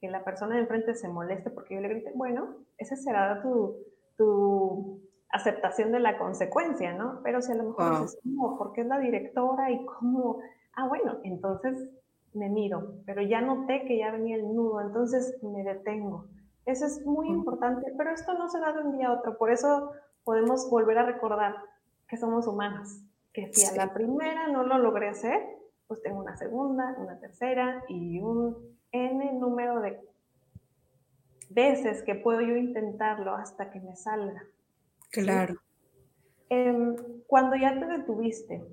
[0.00, 3.76] que la persona de enfrente se moleste porque yo le grite, bueno, esa será tu,
[4.16, 7.20] tu aceptación de la consecuencia, ¿no?
[7.22, 8.02] Pero si a lo mejor wow.
[8.02, 10.38] dices, no, porque es la directora y cómo,
[10.74, 11.88] ah, bueno, entonces
[12.32, 16.26] me miro, pero ya noté que ya venía el nudo, entonces me detengo.
[16.66, 19.50] Eso es muy importante, pero esto no se da de un día a otro, por
[19.50, 19.92] eso
[20.24, 21.56] podemos volver a recordar
[22.06, 23.00] que somos humanos,
[23.32, 23.78] que si sí.
[23.78, 25.40] a la primera no lo logré hacer,
[25.86, 28.56] pues tengo una segunda, una tercera y un
[28.92, 30.00] N número de
[31.48, 34.44] veces que puedo yo intentarlo hasta que me salga.
[35.10, 35.54] Claro.
[35.54, 35.60] ¿sí?
[36.50, 38.64] Eh, cuando ya te detuviste,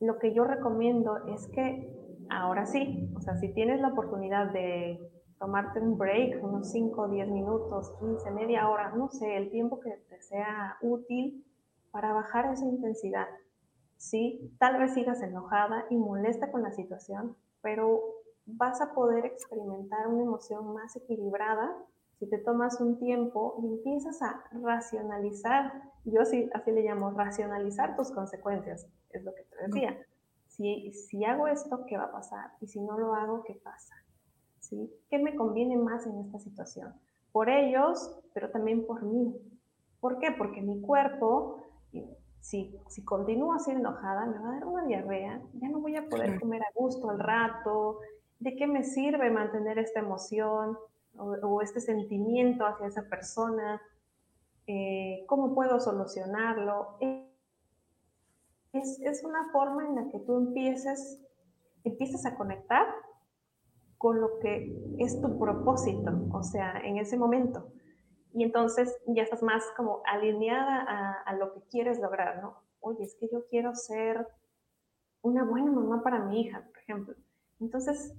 [0.00, 1.90] lo que yo recomiendo es que
[2.40, 4.98] ahora sí, o sea, si tienes la oportunidad de
[5.38, 9.90] tomarte un break, unos 5, 10 minutos, 15, media hora, no sé, el tiempo que
[10.08, 11.44] te sea útil
[11.90, 13.26] para bajar esa intensidad.
[13.96, 18.00] Sí, tal vez sigas enojada y molesta con la situación, pero
[18.46, 21.76] vas a poder experimentar una emoción más equilibrada
[22.22, 25.72] si te tomas un tiempo y empiezas a racionalizar,
[26.04, 29.98] yo así, así le llamo, racionalizar tus consecuencias, es lo que te decía.
[30.56, 32.52] Si, si hago esto, ¿qué va a pasar?
[32.60, 33.94] Y si no lo hago, ¿qué pasa?
[34.60, 34.92] ¿Sí?
[35.10, 36.92] ¿Qué me conviene más en esta situación?
[37.32, 39.34] Por ellos, pero también por mí.
[40.00, 40.30] ¿Por qué?
[40.32, 41.62] Porque mi cuerpo
[42.42, 46.08] si, si continúo así enojada, me va a dar una diarrea, ya no voy a
[46.08, 48.00] poder comer a gusto al rato,
[48.40, 50.76] ¿de qué me sirve mantener esta emoción
[51.16, 53.80] o, este sentimiento hacia esa persona?
[54.66, 56.96] Eh, ¿Cómo puedo solucionarlo?
[58.72, 61.20] Es, es, una forma en la que tú empieces,
[61.84, 62.86] empiezas a conectar
[63.98, 67.70] con lo que es tu propósito, o sea, en ese momento.
[68.32, 72.56] Y entonces ya estás más como alineada a, a, lo que quieres lograr, ¿no?
[72.80, 74.26] Oye, es que yo quiero ser
[75.20, 77.14] una buena mamá para mi hija, por ejemplo.
[77.60, 78.14] Entonces,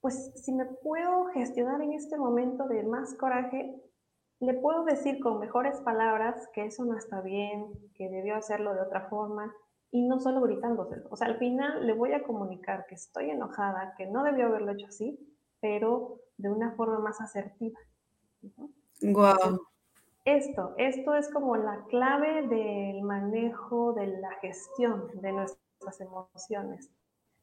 [0.00, 3.82] pues si me puedo gestionar en este momento de más coraje,
[4.40, 8.82] le puedo decir con mejores palabras que eso no está bien, que debió hacerlo de
[8.82, 9.52] otra forma,
[9.90, 11.08] y no solo gritándoselo.
[11.10, 14.72] O sea, al final le voy a comunicar que estoy enojada, que no debió haberlo
[14.72, 15.18] hecho así,
[15.60, 17.80] pero de una forma más asertiva.
[19.02, 19.66] Wow.
[20.24, 26.90] Esto, esto es como la clave del manejo, de la gestión de nuestras emociones.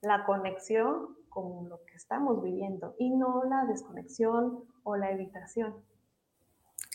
[0.01, 5.73] La conexión con lo que estamos viviendo y no la desconexión o la evitación.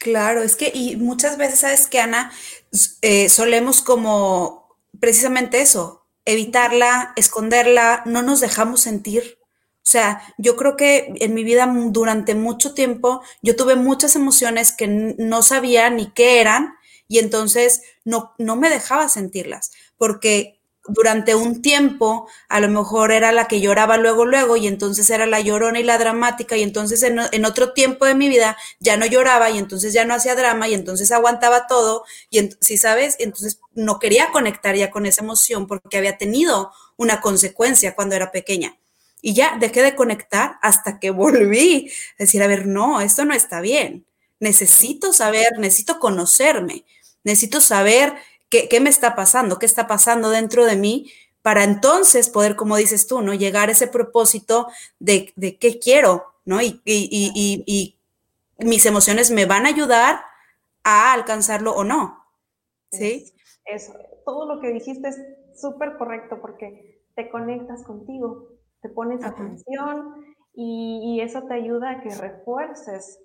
[0.01, 2.33] Claro, es que y muchas veces, ¿sabes que Ana?
[3.03, 9.39] Eh, solemos como precisamente eso, evitarla, esconderla, no nos dejamos sentir.
[9.43, 14.73] O sea, yo creo que en mi vida durante mucho tiempo yo tuve muchas emociones
[14.73, 16.75] que no sabía ni qué eran
[17.07, 20.60] y entonces no, no me dejaba sentirlas, porque
[20.93, 25.27] durante un tiempo a lo mejor era la que lloraba luego, luego, y entonces era
[25.27, 29.07] la llorona y la dramática, y entonces en, otro tiempo de mi vida ya no
[29.07, 33.61] lloraba, y entonces ya no hacía drama, y entonces aguantaba todo, y si sabes, entonces
[33.75, 38.77] no quería conectar ya con esa emoción porque había tenido una consecuencia cuando era pequeña.
[39.23, 43.35] Y ya dejé de conectar hasta que volví a decir, a ver, no, esto no
[43.35, 44.07] está bien.
[44.39, 46.85] Necesito saber, necesito conocerme,
[47.23, 48.15] necesito saber
[48.51, 49.59] ¿Qué, me está pasando?
[49.59, 51.11] ¿Qué está pasando dentro de mí?
[51.41, 53.33] Para entonces poder, como dices tú, ¿no?
[53.33, 56.61] Llegar a ese propósito de, qué quiero, ¿no?
[56.61, 57.97] Y, y,
[58.59, 60.21] mis emociones me van a ayudar
[60.85, 62.27] a alcanzarlo o no.
[62.91, 63.33] ¿Sí?
[63.65, 63.95] Eso,
[64.27, 65.19] todo lo que dijiste es
[65.55, 68.49] súper correcto porque te conectas contigo,
[68.83, 73.21] te pones atención y, eso te ayuda a que refuerces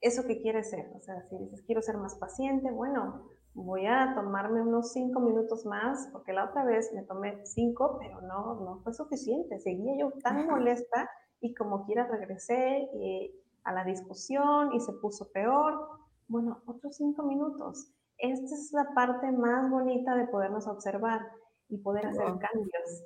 [0.00, 0.90] eso que quieres ser.
[0.94, 3.28] O sea, si dices, quiero ser más paciente, bueno,
[3.64, 8.20] voy a tomarme unos cinco minutos más, porque la otra vez me tomé cinco, pero
[8.20, 9.58] no, no fue suficiente.
[9.58, 15.30] Seguía yo tan molesta y como quiera regresé eh, a la discusión y se puso
[15.32, 15.88] peor.
[16.28, 17.90] Bueno, otros cinco minutos.
[18.18, 21.20] Esta es la parte más bonita de podernos observar
[21.68, 23.04] y poder hacer cambios.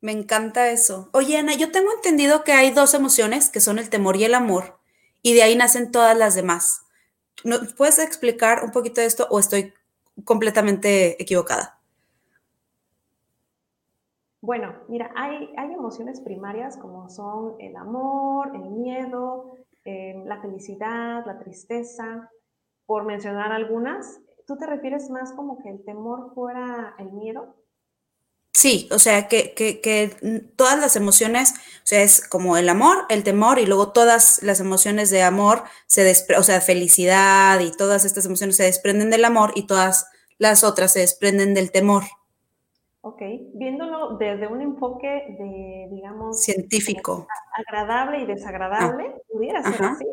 [0.00, 1.08] Me encanta eso.
[1.12, 4.34] Oye, Ana, yo tengo entendido que hay dos emociones, que son el temor y el
[4.34, 4.78] amor,
[5.22, 6.83] y de ahí nacen todas las demás.
[7.42, 9.72] ¿Nos puedes explicar un poquito de esto o estoy
[10.24, 11.78] completamente equivocada?
[14.40, 21.24] Bueno, mira, hay, hay emociones primarias como son el amor, el miedo, em, la felicidad,
[21.24, 22.30] la tristeza,
[22.84, 24.20] por mencionar algunas.
[24.46, 27.56] ¿Tú te refieres más como que el temor fuera el miedo?
[28.54, 33.24] Sí, o sea, que, que, todas las emociones, o sea, es como el amor, el
[33.24, 38.26] temor y luego todas las emociones de amor, se o sea, felicidad y todas estas
[38.26, 42.04] emociones se desprenden del amor y todas las otras se desprenden del temor.
[43.00, 43.22] Ok,
[43.54, 47.26] viéndolo desde un enfoque de, digamos, científico.
[47.58, 50.06] Agradable y desagradable, ah, pudiera ser así,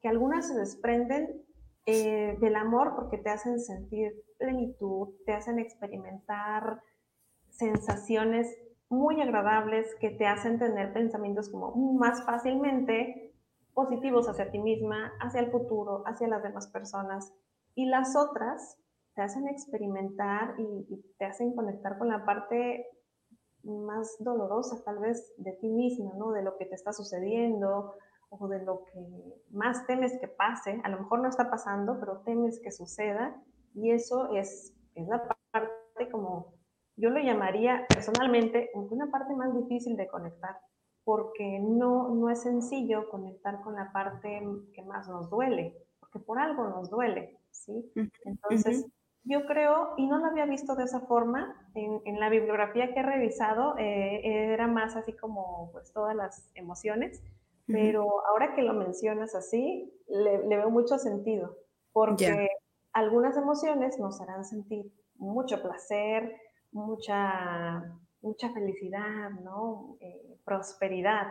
[0.00, 1.42] que algunas se desprenden
[1.84, 6.80] eh, del amor porque te hacen sentir plenitud, te hacen experimentar
[7.58, 8.56] sensaciones
[8.88, 13.34] muy agradables que te hacen tener pensamientos como más fácilmente
[13.74, 17.34] positivos hacia ti misma, hacia el futuro, hacia las demás personas.
[17.74, 18.78] Y las otras
[19.14, 22.86] te hacen experimentar y, te hacen conectar con la parte
[23.64, 26.30] más dolorosa tal vez de ti misma, ¿no?
[26.32, 27.94] De lo que te está sucediendo
[28.30, 29.00] o de lo que
[29.50, 30.80] más temes que pase.
[30.84, 33.36] A lo mejor no está pasando, pero temes que suceda.
[33.74, 36.57] Y eso es, es la parte como
[36.98, 40.58] yo lo llamaría personalmente una parte más difícil de conectar,
[41.04, 44.42] porque no, no es sencillo conectar con la parte
[44.74, 47.90] que más nos duele, porque por algo nos duele, ¿sí?
[48.24, 48.86] Entonces,
[49.24, 53.02] yo creo, y no lo había visto de esa forma, en, la bibliografía que he
[53.02, 54.20] revisado, eh,
[54.52, 57.22] era más así como pues todas las emociones,
[57.66, 61.54] pero ahora que lo mencionas así, le, veo mucho sentido,
[61.92, 62.48] porque
[62.92, 66.34] algunas emociones nos harán sentir mucho placer,
[66.72, 69.96] mucha, mucha felicidad, ¿no?
[70.00, 71.28] Eh, prosperidad.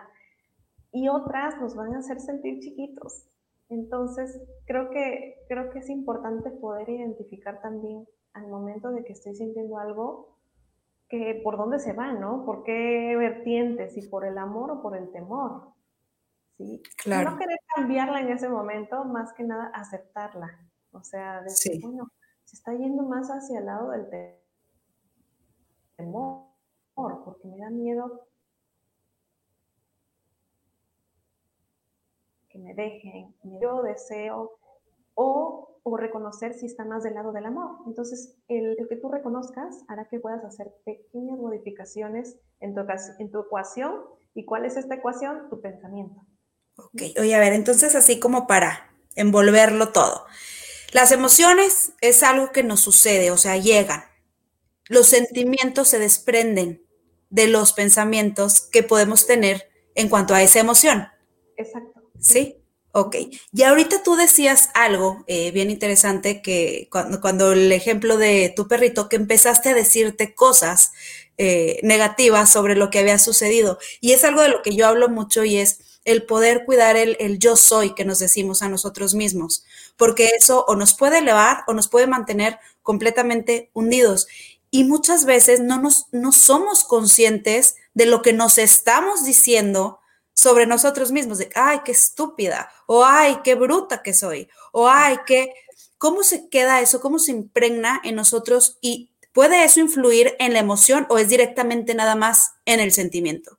[0.92, 3.26] Y otras nos van a hacer sentir chiquitos.
[3.70, 9.36] Entonces, creo que, creo que es importante poder identificar también al momento de que estoy
[9.36, 10.38] sintiendo algo,
[11.10, 12.46] que por dónde se va, ¿no?
[12.46, 13.94] ¿Por qué vertientes?
[13.94, 15.74] ¿Si por el amor o por el temor?
[16.58, 16.82] ¿Sí?
[17.04, 17.32] Claro.
[17.32, 20.60] No querer cambiarla en ese momento, más que nada aceptarla.
[20.92, 22.08] O sea, decir, bueno,
[22.44, 24.47] se está yendo más hacia el lado del temor,
[25.98, 28.28] porque me da miedo
[32.50, 34.60] que me dejen, yo deseo,
[35.16, 35.64] o,
[35.98, 37.78] reconocer si está más del lado del amor.
[37.88, 42.82] Entonces, el, que tú reconozcas hará que puedas hacer pequeñas modificaciones en tu,
[43.20, 44.02] en tu ecuación.
[44.36, 45.50] ¿Y cuál es esta ecuación?
[45.50, 46.22] Tu pensamiento.
[46.76, 50.26] Ok, oye, a ver, entonces así como para envolverlo todo.
[50.92, 54.04] Las emociones es algo que nos sucede, o sea, llegan.
[54.90, 56.84] Los sentimientos se desprenden
[57.30, 61.08] de los pensamientos que podemos tener en cuanto a esa emoción.
[61.58, 62.04] Exacto.
[62.20, 62.58] ¿Sí?
[62.92, 63.16] Ok.
[63.54, 69.08] Y ahorita tú decías algo eh, bien interesante que cuando, el ejemplo de tu perrito,
[69.08, 70.94] que empezaste a decirte cosas
[71.38, 73.78] eh, negativas sobre lo que había sucedido.
[74.02, 77.18] Y es algo de lo que yo hablo mucho y es el poder cuidar el,
[77.20, 79.66] el, yo soy que nos decimos a nosotros mismos,
[79.98, 84.28] porque eso o nos puede elevar o nos puede mantener completamente hundidos.
[84.70, 90.00] Y muchas veces no, nos, no somos conscientes de lo que nos estamos diciendo
[90.34, 95.18] sobre nosotros mismos, de, ay, qué estúpida, o ay, qué bruta que soy, o ay,
[95.26, 95.54] qué,
[95.98, 97.02] ¿cómo se queda eso?
[97.02, 98.78] ¿Cómo se impregna en nosotros?
[98.82, 103.58] ¿Y puede eso influir en la emoción o es directamente nada más en el sentimiento?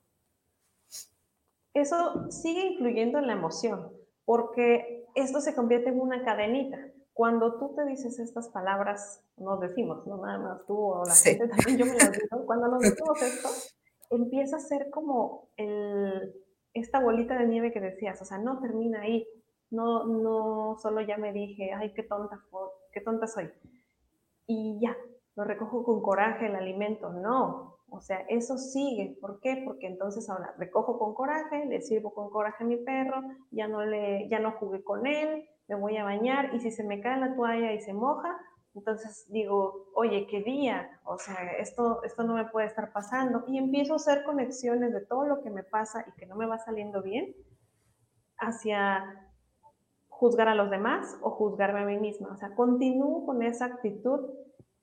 [1.75, 3.93] Eso sigue influyendo en la emoción,
[4.25, 6.79] porque esto se convierte en una cadenita.
[7.19, 11.49] Cuando tú te dices estas palabras, nos decimos, no nada más tú o la gente
[11.49, 13.49] también, yo me las digo, cuando nos decimos esto,
[14.11, 16.33] empieza a ser como el,
[16.75, 19.27] esta bolita de nieve que decías, o sea, no termina ahí,
[19.69, 22.41] no, no solo ya me dije, ay, qué tonta,
[22.93, 23.51] qué tonta soy,
[24.47, 24.97] y ya,
[25.35, 29.61] lo recojo con coraje el alimento, no, o sea, eso sigue, ¿por qué?
[29.65, 33.85] Porque entonces ahora recojo con coraje, le sirvo con coraje a mi perro, ya no,
[33.85, 37.21] le, ya no jugué con él, me voy a bañar y si se me cae
[37.21, 38.39] la toalla y se moja,
[38.75, 43.45] entonces digo, oye, qué día, o sea, esto, esto no me puede estar pasando.
[43.49, 46.47] Y empiezo a hacer conexiones de todo lo que me pasa y que no me
[46.47, 47.35] va saliendo bien
[48.39, 49.05] hacia
[50.09, 52.29] juzgar a los demás o juzgarme a mí misma.
[52.33, 54.31] O sea, continúo con esa actitud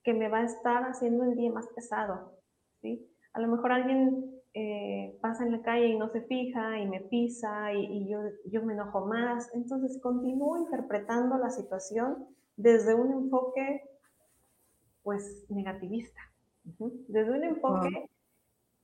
[0.04, 2.38] que me va a estar haciendo el día más pesado.
[2.82, 3.10] ¿sí?
[3.34, 7.02] A lo mejor alguien eh, pasa en la calle y no se fija y me
[7.02, 9.54] pisa y, y yo, yo me enojo más.
[9.54, 13.82] Entonces continúo interpretando la situación desde un enfoque,
[15.04, 16.22] pues, negativista,
[16.64, 18.10] desde un enfoque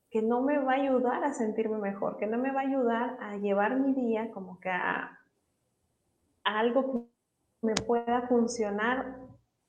[0.09, 3.17] que no me va a ayudar a sentirme mejor, que no me va a ayudar
[3.21, 5.17] a llevar mi día como que a,
[6.43, 7.07] algo
[7.61, 9.19] que me pueda funcionar,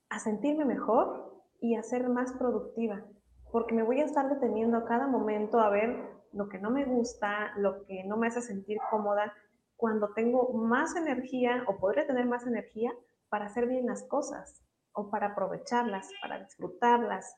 [0.09, 3.05] a sentirme mejor y a ser más productiva,
[3.53, 5.95] porque me voy a estar deteniendo a cada momento a ver
[6.33, 9.35] lo que no me gusta, lo que no me hace sentir cómoda,
[9.77, 12.93] cuando tengo más energía o podré tener más energía
[13.29, 14.63] para hacer bien las cosas
[14.93, 17.37] o para aprovecharlas, para disfrutarlas.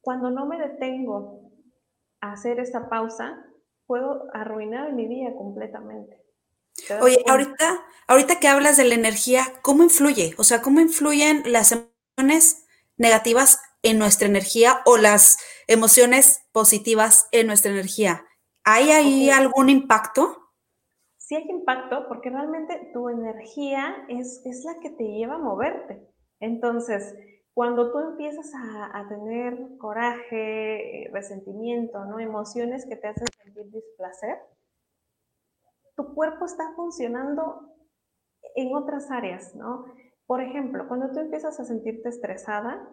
[0.00, 1.50] Cuando no me detengo
[2.20, 3.44] a hacer esta pausa,
[3.86, 6.22] puedo arruinar mi día completamente.
[7.00, 10.34] Oye, ahorita, ahorita que hablas de la energía, ¿cómo influye?
[10.38, 17.46] O sea, ¿cómo influyen las emociones negativas en nuestra energía o las emociones positivas en
[17.46, 18.24] nuestra energía?
[18.64, 20.40] ¿Hay ahí algún impacto?
[21.30, 26.04] sí hay impacto porque realmente tu energía es, es la que te lleva a moverte.
[26.40, 27.14] Entonces,
[27.54, 32.18] cuando tú empiezas a, tener coraje, resentimiento, ¿no?
[32.18, 34.38] emociones que te hacen sentir displacer,
[35.94, 37.76] tu cuerpo está funcionando
[38.56, 39.84] en otras áreas, ¿no?
[40.26, 42.88] Por ejemplo, cuando tú empiezas a sentirte estresada,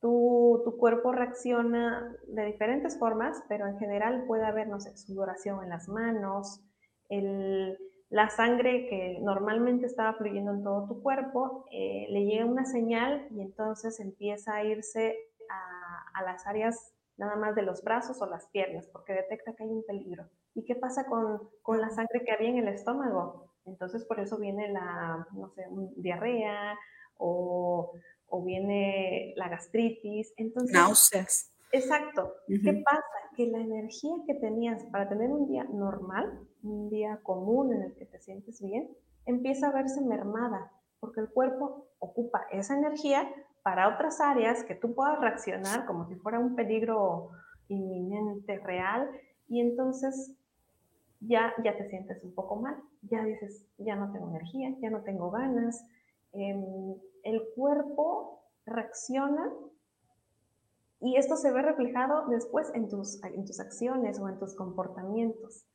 [0.00, 5.62] tu, tu, cuerpo reacciona de diferentes formas, pero en general puede haber, no sé, sudoración
[5.62, 6.60] en las manos,
[7.08, 7.78] el,
[8.08, 13.26] la sangre que normalmente estaba fluyendo en todo tu cuerpo, eh, le llega una señal
[13.30, 15.16] y entonces empieza a irse
[15.48, 19.70] a, las áreas nada más de los brazos o las piernas, porque detecta que hay
[19.70, 20.28] un peligro.
[20.54, 23.52] ¿Y qué pasa con, con la sangre que había en el estómago?
[23.64, 25.66] Entonces por eso viene la, no sé,
[25.96, 26.78] diarrea
[27.18, 27.92] o,
[28.28, 30.32] o, viene la gastritis.
[30.36, 31.52] Entonces, Náuseas.
[31.72, 32.32] Exacto.
[32.46, 33.02] ¿Qué pasa?
[33.36, 37.94] Que la energía que tenías para tener un día normal, un día común en el
[37.94, 38.88] que te sientes bien,
[39.26, 43.28] empieza a verse mermada, porque el cuerpo ocupa esa energía
[43.62, 47.30] para otras áreas que tú puedas reaccionar como si fuera un peligro
[47.68, 49.10] inminente, real,
[49.48, 50.36] y entonces
[51.20, 55.02] ya, ya te sientes un poco mal, ya dices, ya no tengo energía, ya no
[55.02, 55.84] tengo ganas.
[56.32, 56.94] Em,
[57.26, 59.52] el cuerpo reaccionan
[61.00, 65.66] y esto se ve reflejado después en tus, en tus acciones o en tus comportamientos.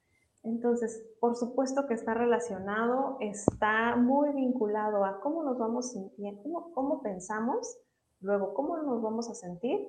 [0.43, 6.73] Entonces, por supuesto que está relacionado, está muy vinculado a cómo nos vamos sintiendo, cómo,
[6.73, 7.77] cómo pensamos,
[8.21, 9.87] luego cómo nos vamos a sentir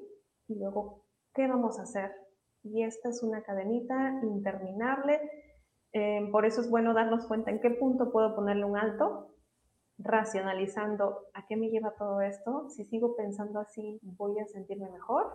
[0.49, 1.05] y luego
[1.35, 2.13] qué vamos a hacer.
[2.65, 5.21] Y esta es una cadenita interminable.
[5.95, 9.32] Eh, por eso es bueno darnos cuenta en qué punto puedo ponerle un alto,
[9.99, 12.69] racionalizando a qué me lleva todo esto.
[12.71, 15.33] Si sigo pensando así, voy a sentirme mejor.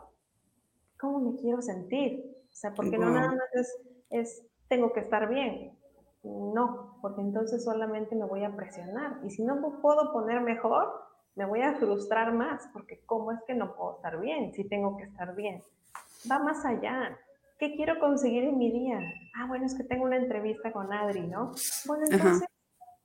[0.99, 2.25] ¿Cómo me quiero sentir?
[2.51, 3.79] O sea, porque no nada más es,
[4.09, 5.77] es tengo que estar bien.
[6.23, 9.19] No, porque entonces solamente me voy a presionar.
[9.23, 13.53] Y si no puedo poner mejor, me voy a frustrar más, porque ¿cómo es que
[13.53, 15.63] no puedo estar bien si tengo que estar bien?
[16.29, 17.17] Va más allá.
[17.59, 18.99] ¿Qué quiero conseguir en mi día?
[19.35, 21.51] Ah, bueno, es que tengo una entrevista con Adri, ¿no?
[21.85, 22.47] Bueno, entonces,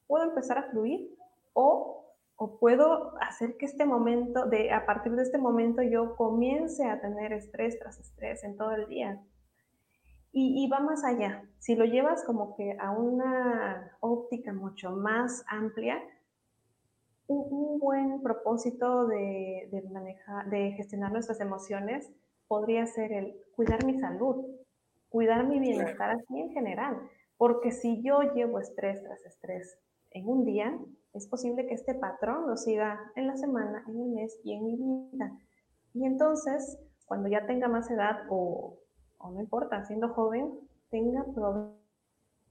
[0.06, 1.14] ¿puedo empezar a fluir?
[1.52, 6.84] O, o puedo hacer que este momento, de, a partir de este momento, yo comience
[6.84, 9.22] a tener estrés tras estrés en todo el día
[10.34, 11.44] y, va más allá.
[11.58, 16.02] Si lo llevas como que a una óptica mucho más amplia,
[17.26, 22.10] un, buen propósito de, de, manejar, de gestionar nuestras emociones
[22.48, 24.46] podría ser el cuidar mi salud,
[25.08, 26.96] cuidar mi bienestar así en general.
[27.36, 29.78] Porque si yo llevo estrés tras estrés
[30.10, 30.78] en un día,
[31.14, 34.64] es posible que este patrón lo siga en la semana, en el mes y en
[34.64, 35.32] mi vida.
[35.94, 38.78] Y entonces, cuando ya tenga más edad o
[39.30, 40.50] no importa, siendo joven,
[40.90, 41.24] tenga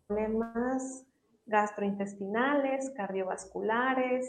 [0.07, 1.05] problemas
[1.45, 4.25] gastrointestinales, cardiovasculares,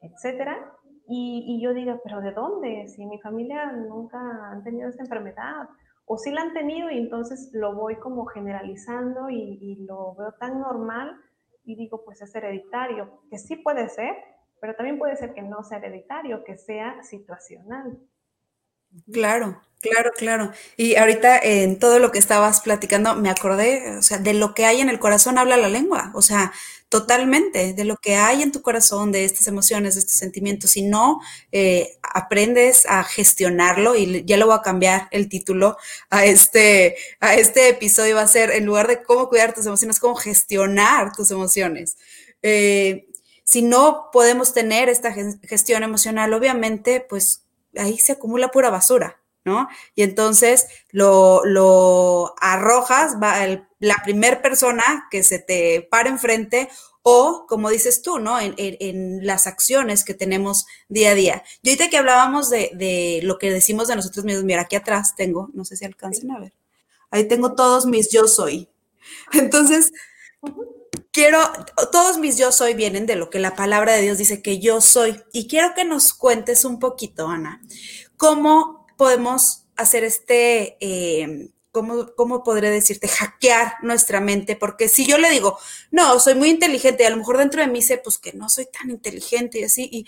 [0.00, 0.72] etcétera,
[1.06, 2.88] y, yo diga, pero ¿de dónde?
[2.88, 4.18] Si mi familia nunca
[4.50, 5.68] han tenido esta enfermedad,
[6.06, 10.60] o si la han tenido y entonces lo voy como generalizando y lo veo tan
[10.60, 11.14] normal
[11.64, 14.16] y digo, pues es hereditario, que sí puede ser,
[14.60, 17.98] pero también puede ser que no sea hereditario, que sea situacional.
[19.10, 19.60] Claro,
[19.90, 20.52] claro, claro.
[20.76, 24.64] Y ahorita en todo lo que estabas platicando me acordé, o sea, de lo que
[24.64, 26.52] hay en el corazón habla la lengua, o sea,
[26.88, 30.70] totalmente, de lo que hay en tu corazón, de estas emociones, de estos sentimientos.
[30.70, 31.20] Si no
[31.52, 35.76] eh, aprendes a gestionarlo, y ya lo voy a cambiar el título
[36.10, 39.98] a este, a este episodio, va a ser, en lugar de cómo cuidar tus emociones,
[39.98, 41.96] cómo gestionar tus emociones.
[42.42, 43.08] Eh,
[43.44, 45.12] si no podemos tener esta
[45.42, 47.44] gestión emocional, obviamente, pues
[47.76, 49.68] ahí se acumula pura basura, ¿no?
[49.94, 53.46] Y entonces lo, arrojas, va
[53.78, 56.68] la primera persona que se te para enfrente
[57.02, 58.38] o, como dices tú, ¿no?
[58.40, 61.42] En, las acciones que tenemos día a día.
[61.62, 65.50] Yo ahorita que hablábamos de, lo que decimos de nosotros mismos, mira, aquí atrás tengo,
[65.52, 66.54] no sé si alcancen a ver,
[67.10, 68.70] ahí tengo todos mis yo soy.
[69.32, 69.92] Entonces,
[71.12, 71.38] quiero,
[71.92, 74.80] todos mis yo soy vienen de lo que la palabra de Dios dice que yo
[74.80, 75.20] soy.
[75.34, 77.60] Y quiero que nos cuentes un poquito, Ana,
[78.16, 83.08] cómo podemos hacer este, eh, ¿cómo, ¿cómo, podré decirte?
[83.08, 85.58] Hackear nuestra mente, porque si yo le digo,
[85.90, 88.48] no, soy muy inteligente, y a lo mejor dentro de mí sé, pues que no
[88.48, 90.06] soy tan inteligente y así, y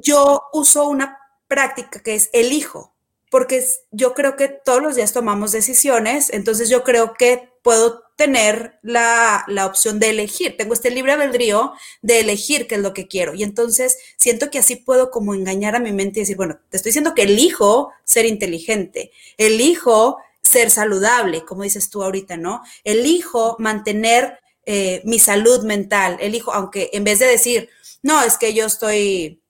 [0.00, 2.94] yo uso una práctica que es elijo,
[3.30, 8.78] porque yo creo que todos los días tomamos decisiones, entonces yo creo que puedo tener
[8.82, 10.56] la, opción de elegir.
[10.56, 11.72] Tengo este libre albedrío
[12.02, 13.34] de elegir qué es lo que quiero.
[13.34, 16.76] Y entonces siento que así puedo como engañar a mi mente y decir, bueno, te
[16.76, 22.62] estoy diciendo que elijo ser inteligente, elijo ser saludable, como dices tú ahorita, ¿no?
[22.84, 27.70] Elijo mantener eh, mi salud mental, elijo, aunque en vez de decir,
[28.02, 29.42] no, es que yo estoy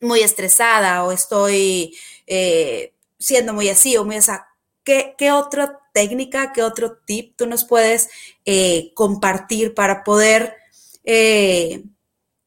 [0.00, 4.48] muy estresada o estoy eh, siendo muy así o muy esa,
[4.82, 8.10] ¿qué, qué otro técnica, qué otro tip tú nos puedes
[8.44, 10.54] eh, compartir para poder,
[11.04, 11.84] eh,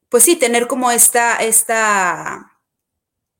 [0.08, 2.52] pues sí, tener como esta, esta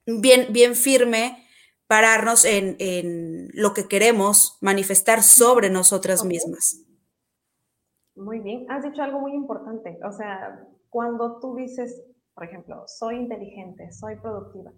[0.07, 1.47] bien, bien firme,
[1.87, 6.81] pararnos en, en lo que queremos manifestar sobre nosotras mismas?
[8.17, 9.99] Muy bien, has dicho algo muy importante.
[10.05, 12.03] O sea, cuando tú dices,
[12.35, 14.73] por ejemplo, soy inteligente, soy productiva,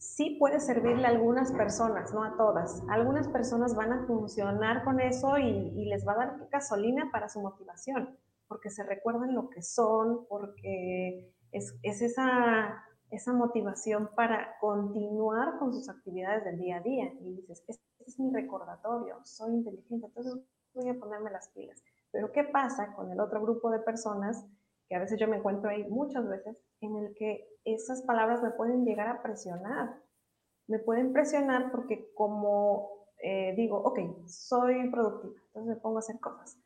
[0.00, 2.82] sí puede servirle a algunas personas, no a todas.
[2.88, 7.40] Algunas personas van a funcionar con eso y, les va a dar gasolina para su
[7.40, 8.16] motivación,
[8.48, 15.90] porque se recuerdan lo que son, porque es, esa, esa motivación para continuar con sus
[15.90, 17.12] actividades del día a día.
[17.20, 20.34] Y dices, este es mi recordatorio, soy inteligente, entonces
[20.72, 21.82] voy a ponerme las pilas.
[22.10, 24.46] Pero ¿qué pasa con el otro grupo de personas
[24.88, 28.50] que a veces yo me encuentro ahí muchas veces, en el que esas palabras me
[28.50, 30.00] pueden llegar a presionar.
[30.68, 36.18] Me pueden presionar porque como eh, digo, ok, soy productiva, entonces me pongo a hacer
[36.20, 36.58] cosas.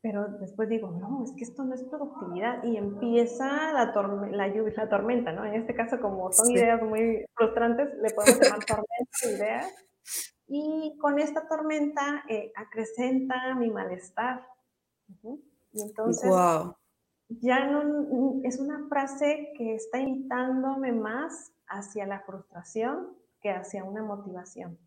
[0.00, 3.92] pero después digo, no, es que esto no es productividad y empieza la,
[4.30, 5.44] la, lluvia, la tormenta, ¿no?
[5.44, 9.74] En este caso, como son ideas muy frustrantes, le podemos llamar tormenta de ideas.
[10.46, 14.46] Y con esta tormenta eh, acrecenta mi malestar.
[15.72, 16.30] Y entonces,
[17.28, 24.02] ya no es una frase que está invitándome más hacia la frustración que hacia una
[24.02, 24.78] motivación.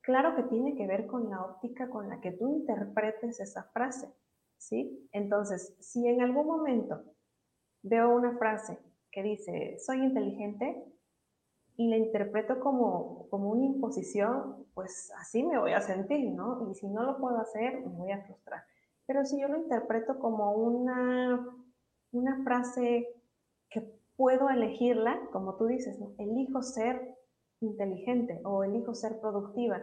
[0.00, 4.08] Claro que tiene que ver con la óptica con la que tú interpretes esa frase,
[4.56, 5.08] ¿sí?
[5.12, 7.02] Entonces, si en algún momento
[7.82, 8.78] veo una frase
[9.10, 10.84] que dice, soy inteligente,
[11.78, 16.68] y la interpreto como, como una imposición, pues así me voy a sentir, ¿no?
[16.68, 18.64] Y si no lo puedo hacer, me voy a frustrar.
[19.06, 21.46] Pero si yo lo interpreto como una,
[22.12, 23.06] una frase
[23.70, 23.82] que
[24.16, 26.14] puedo elegirla, como tú dices, ¿no?
[26.18, 27.16] elijo ser
[27.60, 29.80] inteligente o elijo ser productiva,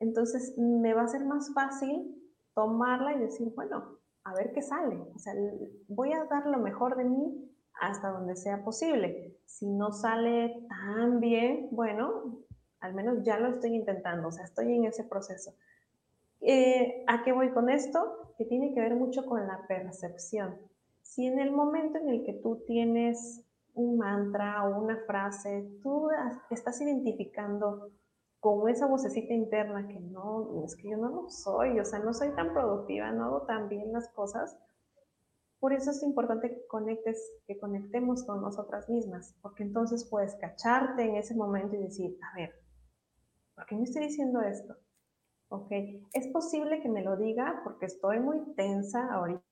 [0.00, 2.14] entonces me va a ser más fácil
[2.54, 4.96] tomarla y decir, bueno, a ver qué sale.
[5.14, 5.34] O sea,
[5.88, 7.50] voy a dar lo mejor de mí
[7.80, 9.36] hasta donde sea posible.
[9.44, 12.38] Si no sale tan bien, bueno,
[12.80, 15.54] al menos ya lo estoy intentando, o sea, estoy en ese proceso.
[16.40, 18.34] Eh, ¿A qué voy con esto?
[18.36, 20.58] Que tiene que ver mucho con la percepción.
[21.14, 23.40] Si en el momento en el que tú tienes
[23.74, 26.08] un mantra o una frase, tú
[26.50, 27.92] estás identificando
[28.40, 32.12] con esa vocecita interna que no, es que yo no lo soy, o sea, no
[32.12, 34.58] soy tan productiva, no hago tan bien las cosas,
[35.60, 41.04] por eso es importante que conectes, que conectemos con nosotras mismas, porque entonces puedes cacharte
[41.04, 42.50] en ese momento y decir, a ver,
[43.54, 44.74] ¿por qué me estoy diciendo esto?
[45.48, 45.70] Ok,
[46.12, 49.44] es posible que me lo diga porque estoy muy tensa ahorita.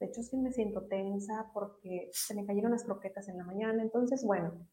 [0.00, 3.82] De hecho, sí me siento tensa porque se me cayeron las croquetas en la mañana.
[3.82, 4.66] Entonces, bueno,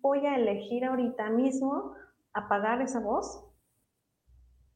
[0.00, 1.94] voy a elegir ahorita mismo
[2.32, 3.44] apagar esa voz,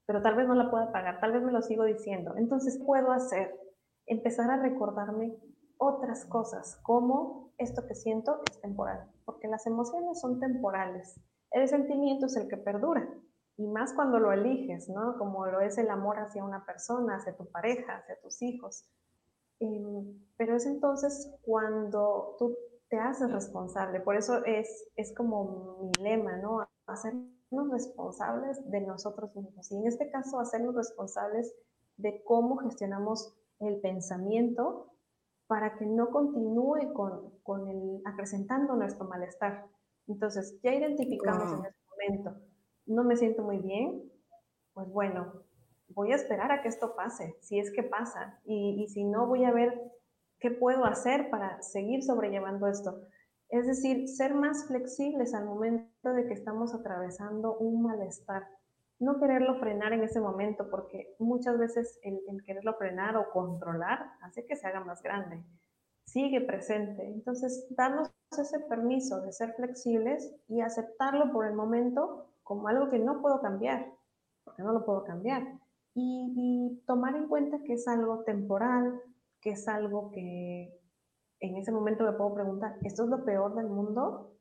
[0.06, 2.34] pero tal vez no la pueda apagar, tal vez me lo sigo diciendo.
[2.36, 3.64] Entonces, ¿qué puedo hacer?
[4.06, 5.36] empezar a recordarme
[5.78, 11.20] otras cosas, como esto que siento es temporal, porque las emociones son temporales.
[11.50, 13.08] El sentimiento es el que perdura,
[13.56, 15.16] y más cuando lo eliges, ¿no?
[15.18, 18.88] Como lo es el amor hacia una persona, hacia tu pareja, hacia tus hijos.
[19.64, 22.56] Em, pero es entonces cuando tú
[22.88, 26.66] te haces responsable, por eso es, es como mi lema, ¿no?
[26.86, 29.72] Hacernos responsables de nosotros mismos.
[29.72, 31.54] Y en este caso, hacernos responsables
[31.96, 34.90] de cómo gestionamos el pensamiento
[35.46, 39.66] para que no continúe con, con el, acrecentando nuestro malestar.
[40.06, 42.40] Entonces, ya identificamos en este momento,
[42.86, 44.10] no me siento muy bien,
[44.74, 45.43] pues bueno,
[45.94, 49.44] voy a esperar a que esto pase, si es que pasa, y, si no, voy
[49.44, 49.92] a ver
[50.38, 53.00] qué puedo hacer para seguir sobrellevando esto.
[53.48, 58.44] Es decir, ser más flexibles al momento de que estamos atravesando un malestar
[59.00, 64.44] no quererlo frenar en ese momento, porque muchas veces el, quererlo frenar o controlar hace
[64.46, 65.42] que se haga más grande.
[66.06, 67.06] Sigue presente.
[67.06, 72.98] Entonces, darnos ese permiso de ser flexibles y aceptarlo por el momento como algo que
[72.98, 73.90] no puedo cambiar,
[74.44, 75.42] porque no lo puedo cambiar.
[75.94, 79.00] Y, tomar en cuenta que es algo temporal,
[79.40, 80.80] que es algo que
[81.40, 84.36] en ese momento me puedo preguntar, ¿esto es lo peor del mundo?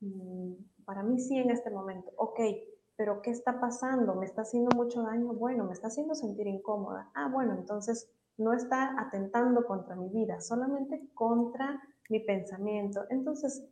[0.00, 2.10] Mm, para mí sí en este momento.
[2.16, 2.40] Ok,
[2.96, 4.14] pero ¿qué está pasando?
[4.14, 5.32] ¿Me está haciendo mucho daño?
[5.32, 7.10] Bueno, me está haciendo sentir incómoda.
[7.14, 13.04] Ah, bueno, entonces no está atentando contra mi vida, solamente contra mi pensamiento.
[13.10, 13.64] Entonces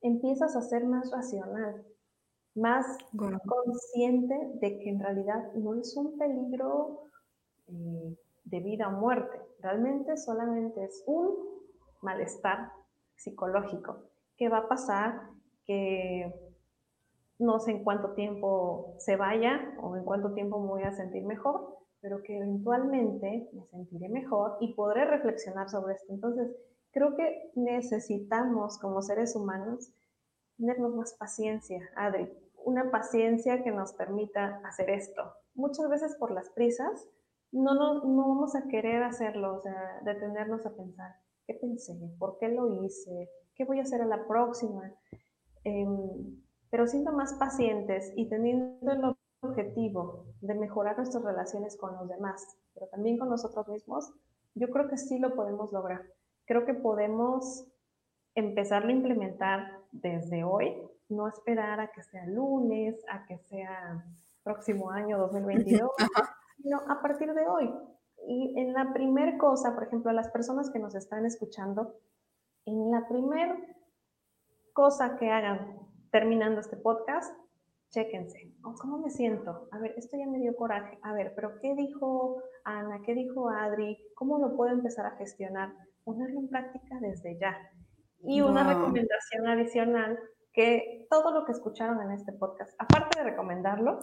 [0.00, 1.84] empiezas a ser más racional,
[2.54, 7.04] más consciente de que en realidad no es un peligro
[7.66, 11.34] eh, de vida o muerte, realmente solamente es un
[12.02, 12.70] malestar
[13.16, 14.04] psicológico.
[14.36, 15.30] Que va a pasar,
[15.64, 16.32] que
[17.38, 21.24] no sé en cuánto tiempo se vaya o en cuánto tiempo me voy a sentir
[21.24, 26.12] mejor, pero que eventualmente me sentiré mejor y podré reflexionar sobre esto.
[26.12, 26.54] Entonces,
[26.92, 29.90] creo que necesitamos como seres humanos
[30.56, 32.30] tenernos más paciencia, Adri,
[32.64, 35.22] una paciencia que nos permita hacer esto.
[35.54, 37.08] Muchas veces por las prisas
[37.52, 41.14] no, no, vamos a querer hacerlo, o sea, detenernos a pensar,
[41.46, 41.94] ¿qué pensé?
[42.18, 43.30] ¿Por qué lo hice?
[43.54, 44.92] ¿Qué voy a hacer a la próxima?
[45.62, 52.08] Em, pero siendo más pacientes y teniendo el objetivo de mejorar nuestras relaciones con los
[52.08, 54.12] demás, pero también con nosotros mismos,
[54.54, 56.02] yo creo que sí lo podemos lograr.
[56.46, 57.66] Creo que podemos
[58.34, 60.76] empezarlo a implementar desde hoy,
[61.08, 64.04] no esperar a que sea lunes, a que sea
[64.42, 65.90] próximo año 2022,
[66.56, 67.72] sino a partir de hoy.
[68.26, 71.94] Y en la primer cosa, por ejemplo, a las personas que nos están escuchando,
[72.66, 73.76] en la primer
[74.72, 75.78] cosa que hagan
[76.10, 77.34] terminando este podcast,
[77.90, 79.68] chéquense, ¿cómo me siento?
[79.70, 80.98] A ver, esto ya me dio coraje.
[81.02, 83.02] A ver, pero ¿qué dijo Ana?
[83.02, 83.98] ¿Qué dijo Adri?
[84.14, 85.72] ¿Cómo lo puedo empezar a gestionar?
[86.02, 87.56] Ponerlo en práctica desde ya.
[88.26, 90.18] Y una recomendación adicional,
[90.52, 93.98] que todo lo que escucharon en este podcast, aparte de recomendarlo,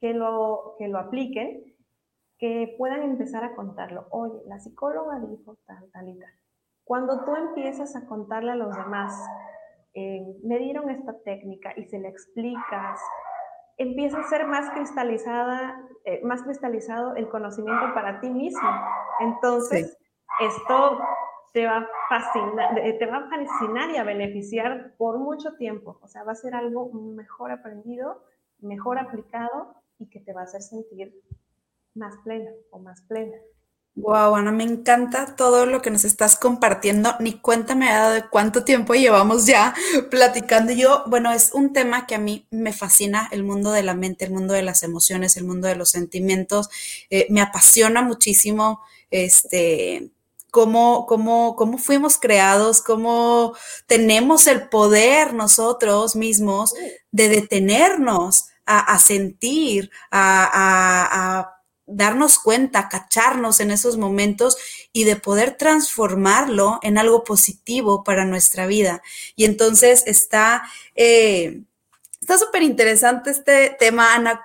[0.00, 1.64] que lo, que lo apliquen,
[2.38, 4.06] que puedan empezar a contarlo.
[4.10, 6.30] Oye, la psicóloga dijo tal, tal y tal.
[6.84, 9.18] Cuando tú empiezas a contarle a los demás,
[9.94, 13.00] eh, me dieron esta técnica y se le explicas,
[13.78, 18.68] empieza a ser más cristalizada, eh, más cristalizado el conocimiento para ti mismo.
[19.20, 19.96] Entonces,
[20.40, 20.98] esto
[21.54, 26.00] te va, a fascinar, eh, te va a fascinar y a beneficiar por mucho tiempo.
[26.02, 28.24] O sea, va a ser algo mejor aprendido,
[28.58, 31.14] mejor aplicado y que te va a hacer sentir
[31.94, 33.36] más plena o más plena.
[33.94, 37.14] Wow, Ana, me encanta todo lo que nos estás compartiendo.
[37.20, 39.76] Ni cuenta me ha dado de cuánto tiempo llevamos ya
[40.10, 40.72] platicando.
[40.72, 44.24] Yo, bueno, es un tema que a mí me fascina, el mundo de la mente,
[44.24, 46.68] el mundo de las emociones, el mundo de los sentimientos.
[47.10, 48.80] Eh, me apasiona muchísimo,
[49.12, 50.10] este,
[50.54, 53.56] cómo, cómo, cómo fuimos creados, cómo
[53.88, 56.72] tenemos el poder nosotros mismos
[57.10, 61.54] de detenernos a, sentir, a
[61.86, 64.56] darnos cuenta, cacharnos en esos momentos
[64.92, 69.02] y de poder transformarlo en algo positivo para nuestra vida.
[69.34, 70.62] Y entonces está,
[70.94, 71.62] eh,
[72.20, 74.40] está súper interesante este tema, Ana.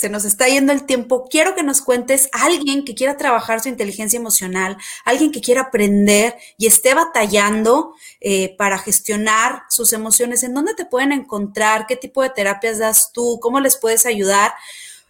[0.00, 1.28] Se nos está yendo el tiempo.
[1.28, 5.60] Quiero que nos cuentes a alguien que quiera trabajar su inteligencia emocional, alguien que quiera
[5.60, 10.42] aprender y esté batallando eh, para gestionar sus emociones.
[10.42, 11.86] ¿En dónde te pueden encontrar?
[11.86, 13.40] ¿Qué tipo de terapias das tú?
[13.42, 14.54] ¿Cómo les puedes ayudar?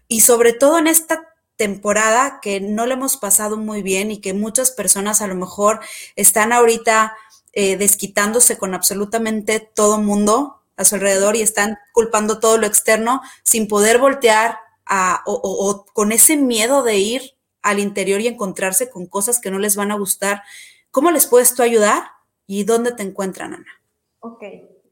[0.09, 1.23] Y sobre todo en esta
[1.55, 5.79] temporada que no le hemos pasado muy bien y que muchas personas a lo mejor
[6.17, 7.17] están ahorita
[7.53, 13.23] eh, desquitándose con absolutamente todo mundo a su alrededor y están culpando todo lo externo
[13.45, 14.59] sin poder voltear
[14.91, 17.23] a, o, con ese miedo de ir
[17.63, 20.43] al interior y encontrarse con cosas que no les van a gustar.
[20.91, 22.03] ¿Cómo les puedes tú ayudar
[22.47, 23.73] y dónde te encuentran, Ana?
[24.19, 24.43] Ok,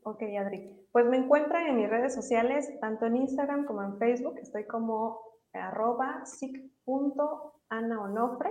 [0.04, 0.70] ok, Adri.
[0.92, 4.38] Pues me encuentran en mis redes sociales, tanto en Instagram como en Facebook.
[4.40, 5.20] Estoy como
[5.52, 8.50] arroba sic.anaonofre.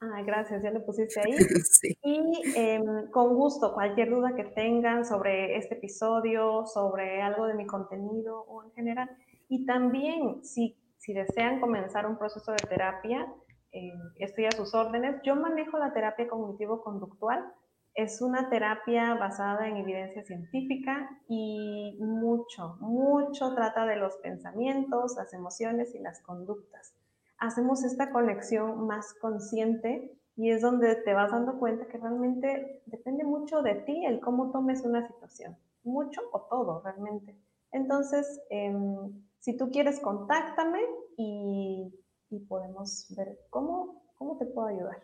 [0.00, 1.32] Ah, gracias, ya le pusiste ahí.
[2.02, 7.66] Y em, con gusto, cualquier duda que tengan sobre este episodio, sobre algo de mi
[7.66, 9.10] contenido o en general.
[9.48, 10.76] Y también, si,
[11.08, 13.26] si desean comenzar un proceso de terapia,
[13.72, 15.22] eh, estoy a sus órdenes.
[15.24, 17.50] Yo manejo la terapia cognitivo-conductual
[17.94, 25.32] es una terapia basada en evidencia científica y mucho, mucho trata de los pensamientos, las
[25.32, 26.92] emociones y las conductas.
[27.38, 33.24] Hacemos esta conexión más consciente y es donde te vas dando cuenta que realmente depende
[33.24, 37.34] mucho de ti el cómo tomes una situación, mucho o todo realmente.
[37.72, 40.80] Entonces, em, si tú quieres, contáctame
[41.16, 41.92] y,
[42.30, 45.02] y podemos ver cómo, cómo te puedo ayudar.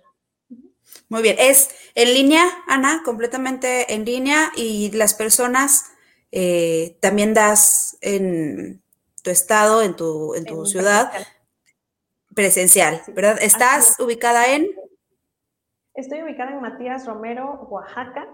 [1.08, 5.92] Muy bien, es en línea, Ana, completamente en línea y las personas
[6.30, 8.82] eh, también das en
[9.22, 11.10] tu estado, en tu, en tu ciudad,
[12.34, 13.38] presencial, ¿verdad?
[13.40, 14.68] ¿Estás ubicada en?
[15.94, 18.28] Estoy ubicada en Matías Romero, Oaxaca.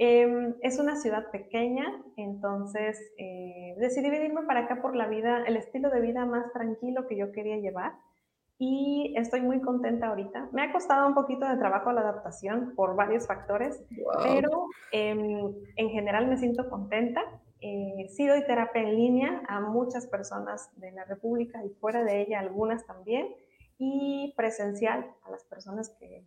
[0.00, 1.84] Em, es una ciudad pequeña,
[2.16, 7.08] entonces eh, decidí venirme para acá por la vida, el estilo de vida más tranquilo
[7.08, 7.94] que yo quería llevar
[8.58, 10.50] y estoy muy contenta ahorita.
[10.52, 13.82] Me ha costado un poquito de trabajo la adaptación por varios factores,
[14.22, 17.20] pero em, en general me siento contenta.
[17.60, 22.22] Eh, sí doy terapia en línea a muchas personas de la República y fuera de
[22.22, 23.34] ella, algunas también,
[23.78, 26.24] y presencial a las personas que,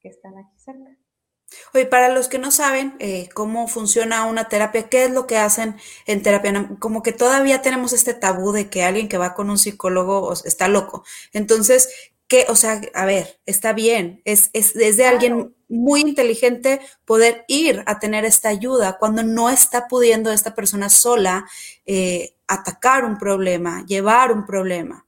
[0.00, 0.90] que están aquí cerca.
[1.72, 5.38] Oye, para los que no saben eh, cómo funciona una terapia, ¿qué es lo que
[5.38, 5.76] hacen
[6.06, 6.70] en terapia?
[6.78, 10.68] Como que todavía tenemos este tabú de que alguien que va con un psicólogo está
[10.68, 11.04] loco.
[11.32, 11.88] Entonces,
[12.28, 12.46] ¿qué?
[12.48, 17.98] O sea, a ver, está bien, es, es, de alguien muy inteligente poder ir a
[17.98, 21.46] tener esta ayuda cuando no está pudiendo esta persona sola
[21.86, 25.06] eh, atacar un problema, llevar un problema.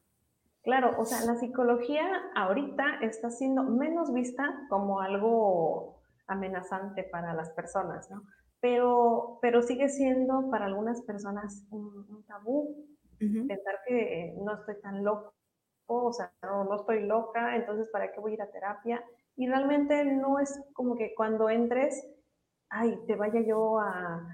[0.62, 5.95] Claro, o sea, la psicología ahorita está siendo menos vista como algo
[6.26, 8.22] amenazante para las personas, ¿no?
[8.60, 12.86] Pero, pero sigue siendo para algunas personas un, tabú
[13.18, 15.32] pensar que no estoy tan loco,
[15.86, 19.04] o sea, no, no estoy loca, entonces ¿para qué voy a ir a terapia?
[19.36, 22.06] Y realmente no es como que cuando entres,
[22.68, 24.26] ay, te vaya yo a,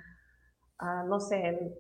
[0.79, 1.77] a no sé,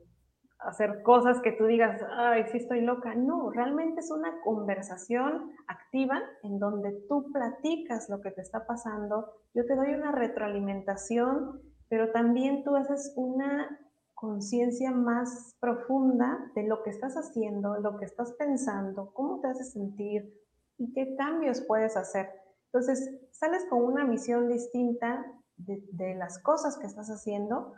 [0.64, 3.14] hacer cosas que tú digas, ay, sí estoy loca.
[3.14, 9.32] No, realmente es una conversación activa en donde tú platicas lo que te está pasando,
[9.54, 13.78] yo te doy una retroalimentación, pero también tú haces una
[14.14, 19.64] conciencia más profunda de lo que estás haciendo, lo que estás pensando, cómo te hace
[19.64, 20.32] sentir
[20.78, 22.30] y qué cambios puedes hacer.
[22.66, 27.74] Entonces, sales con una visión distinta de las cosas que estás haciendo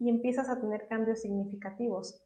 [0.00, 2.24] y empiezas a tener cambios significativos.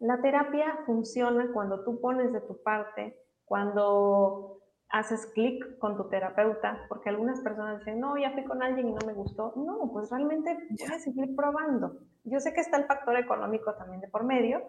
[0.00, 4.58] La terapia funciona cuando tú pones de tu parte, cuando
[4.88, 8.92] haces clic con tu terapeuta, porque algunas personas dicen, no, ya fui con alguien y
[8.92, 9.52] no me gustó.
[9.56, 11.98] No, pues realmente puedes seguir probando.
[12.24, 14.62] Yo sé que está el factor económico también de por medio,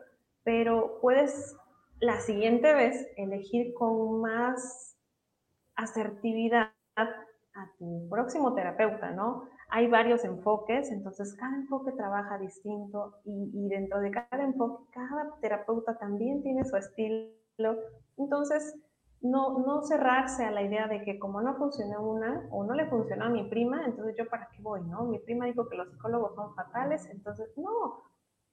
[0.44, 1.58] pero puedes
[2.00, 4.98] la siguiente vez elegir con más
[5.76, 9.48] asertividad a tu próximo terapeuta, ¿no?
[9.76, 15.34] Hay varios enfoques, entonces cada enfoque trabaja distinto y, y dentro de cada enfoque, cada
[15.42, 17.32] terapeuta también tiene su estilo.
[18.18, 18.76] Entonces,
[19.24, 22.88] no, no cerrarse a la idea de que como no funcionó una o no le
[22.88, 25.06] funcionó a mi prima, entonces yo para qué voy, ¿no?
[25.06, 28.04] Mi prima dijo que los psicólogos son fatales, entonces no,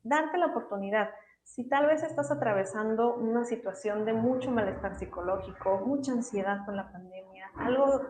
[0.05, 1.11] darte la oportunidad.
[1.43, 6.91] Si tal vez estás atravesando una situación de mucho malestar psicológico, mucha ansiedad con la
[6.93, 8.03] pandemia, algo,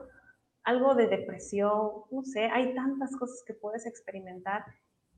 [0.70, 4.64] algo de depresión, no sé, hay tantas cosas que puedes experimentar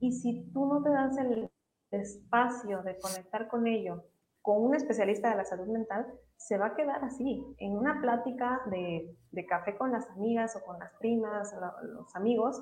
[0.00, 1.50] y si tú no te das el
[1.90, 4.04] espacio de conectar con ello
[4.42, 6.04] con un especialista de la salud mental,
[6.36, 9.16] se va a quedar así, en una plática de,
[9.48, 12.60] café con las amigas o con las primas, los amigos,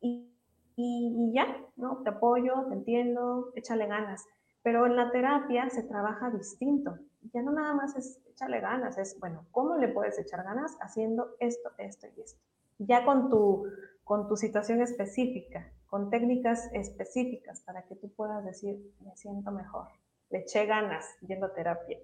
[0.00, 0.30] y,
[0.76, 1.46] y, ya,
[1.76, 2.02] ¿no?
[2.02, 4.26] Te apoyo, te entiendo, échale ganas.
[4.62, 6.98] Pero en la terapia se trabaja distinto.
[7.32, 10.76] Ya no nada más es échale ganas, es, bueno, ¿cómo le puedes echar ganas?
[10.80, 12.40] Haciendo esto, esto y esto.
[12.78, 13.66] Ya con tu,
[14.04, 19.88] con tu situación específica, con técnicas específicas para que tú puedas decir, me siento mejor
[20.30, 21.98] le eché ganas yendo a terapia.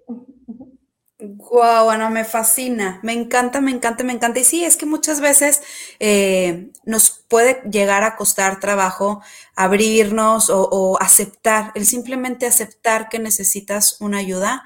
[1.19, 4.39] Guau, Ana, me fascina, me encanta, me encanta, me encanta.
[4.39, 5.61] Y sí, es que muchas veces
[5.99, 9.21] eh, nos puede llegar a costar trabajo
[9.55, 14.65] abrirnos o, aceptar, el simplemente aceptar que necesitas una ayuda.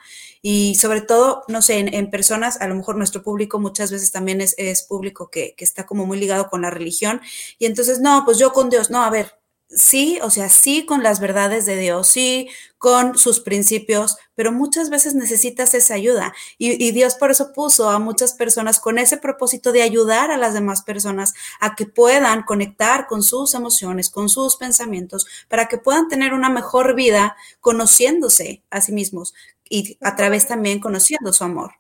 [0.50, 4.40] Y sobre todo, no sé, en, personas, a lo mejor nuestro público muchas veces también
[4.40, 7.20] es, público que, está como muy ligado con la religión.
[7.60, 9.34] Y entonces, no, pues yo con Dios, no, a ver,
[9.68, 14.90] sí, o sea, sí con las verdades de Dios, sí con sus principios, pero muchas
[14.90, 16.34] veces necesitas esa ayuda.
[16.58, 20.54] Y, Dios por eso puso a muchas personas con ese propósito de ayudar a las
[20.54, 26.08] demás personas a que puedan conectar con sus emociones, con sus pensamientos, para que puedan
[26.08, 29.34] tener una mejor vida conociéndose a sí mismos
[29.70, 31.72] y a través también conociendo su amor,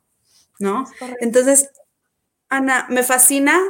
[0.59, 0.85] ¿no?
[1.19, 1.69] Entonces,
[2.49, 3.61] Ana, me fascina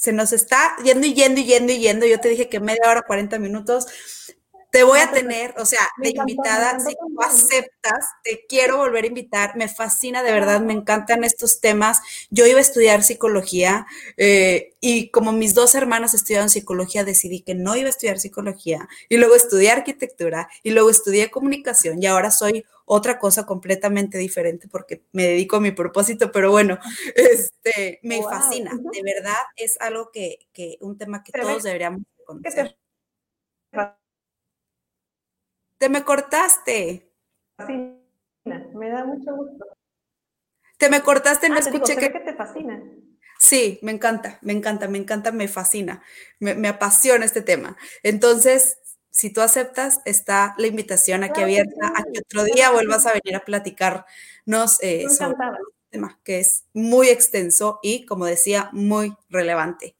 [0.00, 2.06] se nos está yendo y yendo y yendo y yendo.
[2.06, 3.86] Yo te dije que media hora, 40 minutos.
[4.72, 9.08] Te voy a tener, o sea, de invitada, si tú aceptas, te quiero volver a
[9.08, 9.56] invitar.
[9.56, 12.00] Me fascina, de verdad, me encantan estos temas.
[12.30, 17.54] Yo iba a estudiar psicología eh, y como mis dos hermanas estudiaron psicología, decidí que
[17.54, 22.30] no iba a estudiar psicología y luego estudié arquitectura y luego estudié comunicación y ahora
[22.30, 26.78] soy otra cosa completamente diferente porque me dedico a mi propósito, pero bueno,
[27.14, 32.76] este, me fascina, de verdad es algo que, que un tema que todos deberíamos conocer.
[35.80, 37.10] Te me cortaste.
[37.64, 39.64] Me da mucho gusto.
[40.76, 42.12] Te me cortaste, no ah, escuché que...
[42.12, 42.82] que te fascina.
[43.38, 46.02] Sí, me encanta, me encanta, me encanta, me fascina,
[46.38, 47.78] me, me apasiona este tema.
[48.02, 48.76] Entonces,
[49.08, 53.36] si tú aceptas, está la invitación aquí abierta a que otro día vuelvas a venir
[53.36, 59.96] a platicarnos eh, sobre este tema que es muy extenso y, como decía, muy relevante.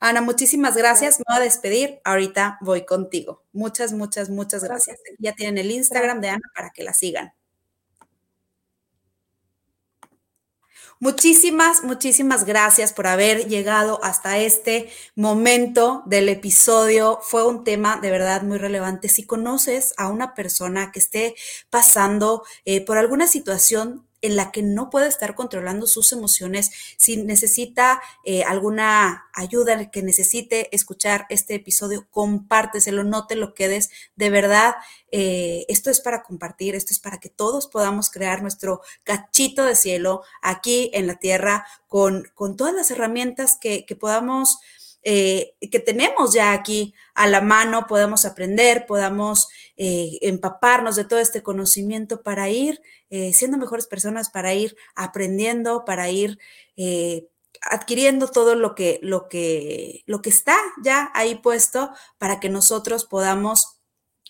[0.00, 1.18] Ana, muchísimas gracias.
[1.18, 2.00] Me voy a despedir.
[2.04, 3.44] Ahorita voy contigo.
[3.52, 4.98] Muchas, muchas, muchas gracias.
[5.18, 7.32] Ya tienen el Instagram de Ana para que la sigan.
[11.00, 17.20] Muchísimas, muchísimas gracias por haber llegado hasta este momento del episodio.
[17.22, 19.08] Fue un tema de verdad muy relevante.
[19.08, 21.36] Si conoces a una persona que esté
[21.70, 27.16] pasando eh, por alguna situación en la que no puede estar controlando sus emociones, si
[27.16, 33.90] necesita eh, alguna ayuda, que necesite escuchar este episodio, compárteselo, no te lo quedes.
[34.16, 34.74] De verdad,
[35.12, 39.74] eh, esto es para compartir, esto es para que todos podamos crear nuestro cachito de
[39.74, 44.58] cielo aquí en la tierra con, con todas las herramientas que, que podamos
[45.02, 51.18] eh, que tenemos ya aquí a la mano, podamos aprender, podamos eh, empaparnos de todo
[51.18, 52.80] este conocimiento para ir
[53.10, 56.38] eh, siendo mejores personas, para ir aprendiendo, para ir
[57.62, 63.04] adquiriendo todo lo que, lo que, lo que está ya ahí puesto para que nosotros
[63.04, 63.77] podamos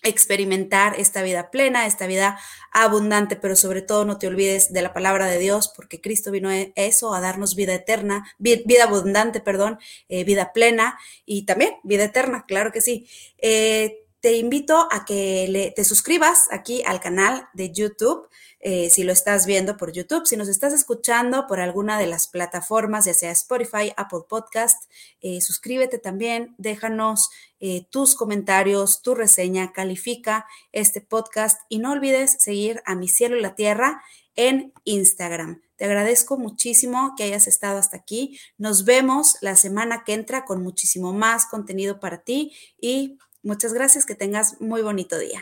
[0.03, 2.39] experimentar esta vida plena, esta vida
[2.71, 6.49] abundante, pero sobre todo no te olvides de la palabra de Dios, porque Cristo vino
[6.49, 12.05] a eso, a darnos vida eterna, vida abundante, perdón, eh, vida plena y también vida
[12.05, 13.07] eterna, claro que sí.
[13.39, 18.27] Eh, te invito a que te suscribas aquí al canal de YouTube.
[18.59, 22.27] Eh, si lo estás viendo por YouTube, si nos estás escuchando por alguna de las
[22.27, 24.91] plataformas, ya sea Spotify, Apple Podcast,
[25.21, 27.29] eh, suscríbete también, déjanos
[27.61, 33.37] eh, tus comentarios, tu reseña, califica este podcast y no olvides seguir a Mi Cielo
[33.37, 34.03] y la Tierra
[34.35, 35.61] en Instagram.
[35.77, 38.37] Te agradezco muchísimo que hayas estado hasta aquí.
[38.57, 42.51] Nos vemos la semana que entra con muchísimo más contenido para ti
[42.81, 45.41] y Muchas gracias, que tengas muy bonito día.